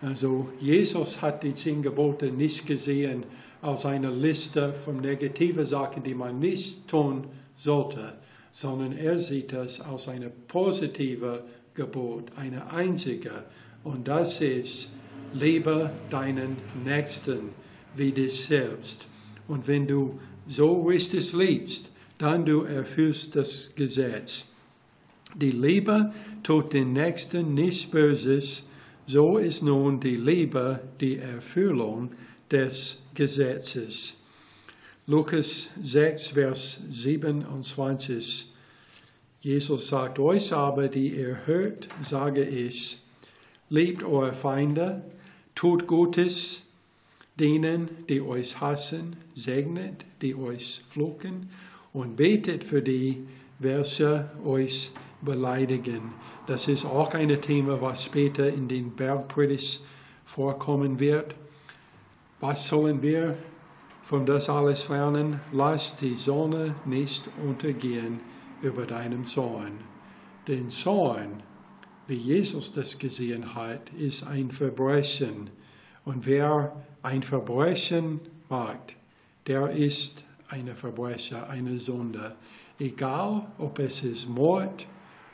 Also 0.00 0.48
Jesus 0.60 1.22
hat 1.22 1.42
die 1.42 1.54
zehn 1.54 1.82
Gebote 1.82 2.26
nicht 2.26 2.66
gesehen 2.66 3.24
als 3.62 3.86
eine 3.86 4.10
Liste 4.10 4.74
von 4.74 5.00
negativen 5.00 5.64
Sachen, 5.64 6.02
die 6.02 6.14
man 6.14 6.38
nicht 6.38 6.86
tun 6.86 7.26
sollte, 7.56 8.14
sondern 8.52 8.92
er 8.92 9.18
sieht 9.18 9.52
es 9.52 9.80
als 9.80 10.08
eine 10.08 10.30
positive 10.30 11.44
Gebot, 11.72 12.30
eine 12.36 12.70
einzige. 12.72 13.44
Und 13.82 14.06
das 14.06 14.40
ist, 14.40 14.90
liebe 15.34 15.90
deinen 16.10 16.56
Nächsten 16.84 17.50
wie 17.96 18.12
dich 18.12 18.44
selbst. 18.44 19.06
Und 19.48 19.66
wenn 19.68 19.86
du 19.86 20.18
so 20.46 20.82
richtig 20.82 21.32
liebst, 21.32 21.90
dann 22.18 22.44
du 22.44 22.62
erfüllst 22.62 23.36
das 23.36 23.74
Gesetz. 23.74 24.52
Die 25.34 25.50
Liebe 25.50 26.12
tut 26.42 26.72
den 26.72 26.92
Nächsten 26.92 27.54
nichts 27.54 27.90
Böses, 27.90 28.64
so 29.06 29.36
ist 29.36 29.62
nun 29.62 30.00
die 30.00 30.16
Liebe 30.16 30.80
die 31.00 31.18
Erfüllung 31.18 32.12
des 32.50 33.02
Gesetzes. 33.14 34.20
Lukas 35.06 35.70
6, 35.82 36.28
Vers 36.28 36.80
27. 36.88 38.54
Jesus 39.40 39.88
sagt 39.88 40.18
euch 40.18 40.52
aber, 40.52 40.88
die 40.88 41.08
ihr 41.18 41.40
hört, 41.44 41.88
sage 42.00 42.44
ich, 42.44 43.02
liebt 43.68 44.02
eure 44.02 44.32
Feinde, 44.32 45.02
tut 45.54 45.86
Gutes, 45.86 46.62
denen, 47.38 47.88
die 48.08 48.20
euch 48.20 48.60
hassen, 48.60 49.16
segnet, 49.34 50.04
die 50.22 50.34
euch 50.34 50.82
fluchen 50.88 51.50
und 51.92 52.16
betet 52.16 52.64
für 52.64 52.82
die, 52.82 53.26
welche 53.58 54.30
euch 54.44 54.90
beleidigen. 55.22 56.12
Das 56.46 56.68
ist 56.68 56.84
auch 56.84 57.14
ein 57.14 57.40
Thema, 57.40 57.80
was 57.80 58.04
später 58.04 58.48
in 58.48 58.68
den 58.68 58.90
Bergpredigt 58.94 59.80
vorkommen 60.24 60.98
wird. 60.98 61.34
Was 62.40 62.66
sollen 62.68 63.00
wir 63.00 63.36
von 64.02 64.26
das 64.26 64.48
alles 64.48 64.88
lernen? 64.88 65.40
Lass 65.52 65.96
die 65.96 66.14
Sonne 66.14 66.74
nicht 66.84 67.24
untergehen 67.46 68.20
über 68.60 68.84
deinem 68.84 69.24
Zorn. 69.24 69.72
Den 70.46 70.68
Zorn, 70.68 71.42
wie 72.06 72.16
Jesus 72.16 72.72
das 72.72 72.98
gesehen 72.98 73.54
hat, 73.54 73.90
ist 73.98 74.26
ein 74.26 74.50
Verbrechen. 74.50 75.50
Und 76.04 76.26
wer 76.26 76.84
ein 77.02 77.22
Verbrechen 77.22 78.20
macht, 78.48 78.94
der 79.46 79.70
ist 79.70 80.24
eine 80.48 80.74
Verbrecher, 80.74 81.48
eine 81.48 81.78
Sünde. 81.78 82.34
Egal, 82.78 83.46
ob 83.58 83.78
es 83.78 84.02
ist 84.02 84.28
Mord 84.28 84.86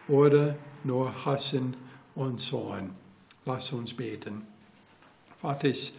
oder 0.08 0.56
nur 0.84 1.24
Hassen 1.24 1.76
und 2.14 2.40
Zorn. 2.40 2.90
Lass 3.46 3.72
uns 3.72 3.94
beten. 3.94 4.42
Vater, 5.36 5.68
ich 5.68 5.92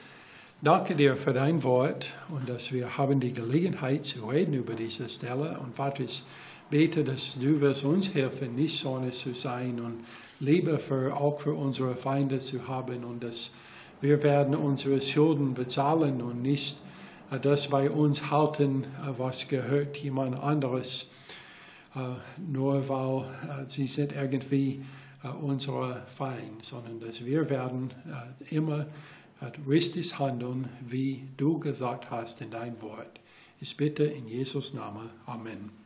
danke 0.62 0.96
dir 0.96 1.18
für 1.18 1.34
dein 1.34 1.64
Wort 1.64 2.14
und 2.30 2.48
dass 2.48 2.72
wir 2.72 2.98
haben 2.98 3.20
die 3.20 3.34
Gelegenheit 3.34 4.06
zu 4.06 4.28
reden 4.28 4.54
über 4.54 4.74
diese 4.74 5.10
Stelle. 5.10 5.60
Und 5.60 5.76
Vater, 5.76 6.04
ich 6.04 6.24
bete, 6.70 7.04
dass 7.04 7.38
du 7.40 7.60
wirst 7.60 7.84
uns 7.84 8.14
helfen, 8.14 8.56
nicht 8.56 8.80
Sonne 8.80 9.12
zu 9.12 9.34
sein 9.34 9.80
und 9.80 10.06
Liebe 10.42 10.80
für, 10.80 11.16
auch 11.16 11.40
für 11.40 11.54
unsere 11.54 11.96
Feinde 11.96 12.40
zu 12.40 12.68
haben 12.68 13.04
und 13.04 13.24
dass 13.24 13.52
wir 14.02 14.24
werden 14.24 14.56
unsere 14.56 15.00
Schulden 15.00 15.54
bezahlen 15.54 16.24
und 16.24 16.42
nicht 16.42 16.80
äh, 17.32 17.40
das 17.40 17.70
bei 17.70 17.92
uns 17.92 18.32
halten, 18.32 18.84
äh, 18.84 19.14
was 19.18 19.48
gehört 19.48 19.98
jemand 19.98 20.40
anderes, 20.40 21.12
äh, 21.96 22.00
nur 22.42 22.90
weil 22.90 23.68
sie 23.68 23.86
sind 23.86 24.14
irgendwie 24.14 24.84
unser 25.40 26.02
Feind, 26.08 26.66
sondern 26.66 27.00
dass 27.00 27.24
wir 27.24 27.48
werden 27.48 27.94
immer 28.50 28.88
richtig 29.68 30.18
handeln, 30.18 30.68
wie 30.90 31.28
du 31.38 31.60
gesagt 31.60 32.10
hast 32.10 32.42
in 32.42 32.50
dein 32.50 32.82
Wort. 32.82 33.20
Ich 33.60 33.78
bitte 33.78 34.04
in 34.04 34.28
Jesus 34.28 34.74
Namen. 34.74 35.12
Amen. 35.28 35.81